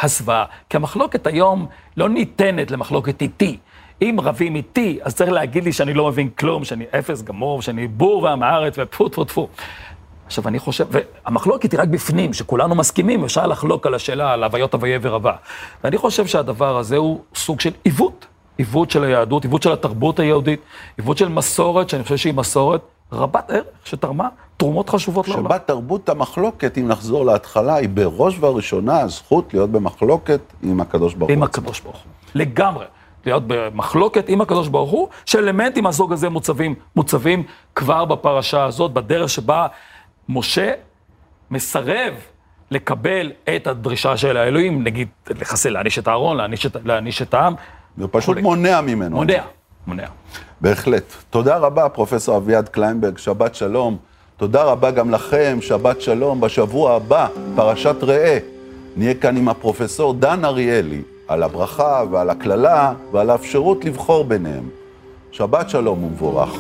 הסוואה. 0.02 0.46
כי 0.70 0.78
המחלוקת 0.78 1.28
היום 1.28 1.66
לא 1.98 2.10
ניתנת 2.10 2.72
למחלוקת 2.72 3.22
איתי. 3.22 3.58
אם 4.02 4.18
רבים 4.24 4.56
איתי, 4.56 5.00
אז 5.02 5.16
צריך 5.16 5.32
להגיד 5.32 5.64
לי 5.64 5.74
שאני 5.74 5.94
לא 5.94 6.08
מבין 6.08 6.30
כלום, 6.30 6.64
שאני 6.64 6.86
אפס 7.00 7.22
גמור, 7.22 7.62
שאני 7.62 7.88
בור 7.88 8.24
ועם 8.24 8.44
הארץ, 8.44 8.76
וטפו 8.78 9.10
טפו 9.10 9.26
טפו. 9.26 9.48
עכשיו, 10.28 10.48
אני 10.48 10.60
חושב, 10.60 10.86
והמחלוקת 10.90 11.72
היא 11.72 11.80
רק 11.80 11.88
בפנים, 11.88 12.34
שכולנו 12.34 12.76
מסכימים, 12.76 13.24
אפשר 13.24 13.48
לחלוק 13.48 13.88
על 13.88 13.94
השאלה, 13.94 14.34
על 14.34 14.44
הוויות 14.44 14.74
הוויה 14.74 15.00
ורבה. 15.02 15.34
ואני 15.84 15.98
חושב 15.98 16.28
שהדבר 16.28 16.78
הזה 16.78 16.98
הוא 16.98 17.20
סוג 17.36 17.60
של 17.60 17.72
עיוות, 17.84 18.26
עיוות 18.58 18.92
של 18.92 19.04
היהדות, 19.04 19.44
עיוות 19.44 19.64
של 19.64 19.72
התרבות 19.72 20.20
היהודית, 20.20 20.60
עיוות 20.98 21.18
של 21.18 21.30
מסורת, 21.30 21.90
שאני 21.90 22.04
חושב 22.04 22.18
שהיא 22.18 22.34
מסורת 22.34 22.82
רבת 23.12 23.52
ערך, 23.52 23.66
שתרמה 23.84 24.28
תרומות 24.58 24.90
חשובות 24.90 25.28
לעולם. 25.28 25.46
שבה 25.46 25.60
תרבות 25.60 26.10
המחלוקת, 26.10 26.78
אם 26.78 26.88
נחזור 26.88 27.26
להתחלה, 27.26 27.76
היא 27.76 27.90
בראש 27.90 28.38
ובראשונה 28.38 29.00
הזכות 29.00 29.54
להיות 29.54 29.70
במחלוקת 29.70 30.40
עם 30.64 30.82
הקדוש 30.82 31.14
ברוך 31.14 31.32
עם 31.32 31.38
הוא. 31.38 31.46
הקדוש 31.46 31.80
ברוך 31.80 31.96
הוא. 31.96 32.12
לגמרי. 32.36 32.86
להיות 33.26 33.44
במחלוקת 33.48 34.30
עם 34.30 34.42
הקדוש 34.42 34.68
ברוך 34.68 34.92
הוא, 34.92 35.08
שאלמנטים 35.26 35.84
מהסוג 35.84 36.14
הזה 36.14 36.30
מוצבים, 36.30 36.76
מוצבים 36.96 37.44
כבר 37.76 38.06
בפרשה 38.06 38.66
הזאת, 38.66 38.94
בדרך 38.94 39.30
שבה 39.30 39.68
משה 40.30 40.72
מסרב 41.52 42.14
לקבל 42.72 43.32
את 43.56 43.68
הדרישה 43.68 44.18
של 44.18 44.38
האלוהים, 44.38 44.84
נגיד, 44.84 45.08
לחסל, 45.30 45.70
להעניש 45.70 46.00
את 46.00 46.08
אהרון, 46.08 46.38
להעניש 46.86 47.22
את, 47.22 47.34
העם. 47.34 47.54
זה 47.98 48.08
פשוט. 48.08 48.38
מונע 48.38 48.82
ממנו. 48.82 49.16
מונע, 49.16 49.42
מונע. 49.88 50.08
בהחלט. 50.62 51.14
תודה 51.30 51.58
רבה, 51.58 51.90
פרופסור 51.90 52.38
אביעד 52.38 52.70
קליינברג, 52.70 53.18
שבת 53.18 53.56
שלום. 53.56 53.98
תודה 54.38 54.64
רבה 54.64 54.92
גם 54.92 55.12
לכם, 55.12 55.58
שבת 55.62 56.02
שלום. 56.02 56.42
בשבוע 56.42 56.96
הבא, 56.96 57.28
פרשת 57.56 57.96
ראה, 58.02 58.38
נהיה 58.96 59.14
כאן 59.14 59.38
עם 59.38 59.50
הפרופסור 59.50 60.14
דן 60.14 60.46
אריאלי, 60.46 61.02
על 61.28 61.44
הברכה 61.44 62.04
ועל 62.12 62.30
הקללה 62.30 62.94
ועל 63.12 63.30
האפשרות 63.30 63.86
לבחור 63.86 64.24
ביניהם. 64.24 64.70
שבת 65.32 65.70
שלום 65.70 66.04
ומבורך. 66.04 66.60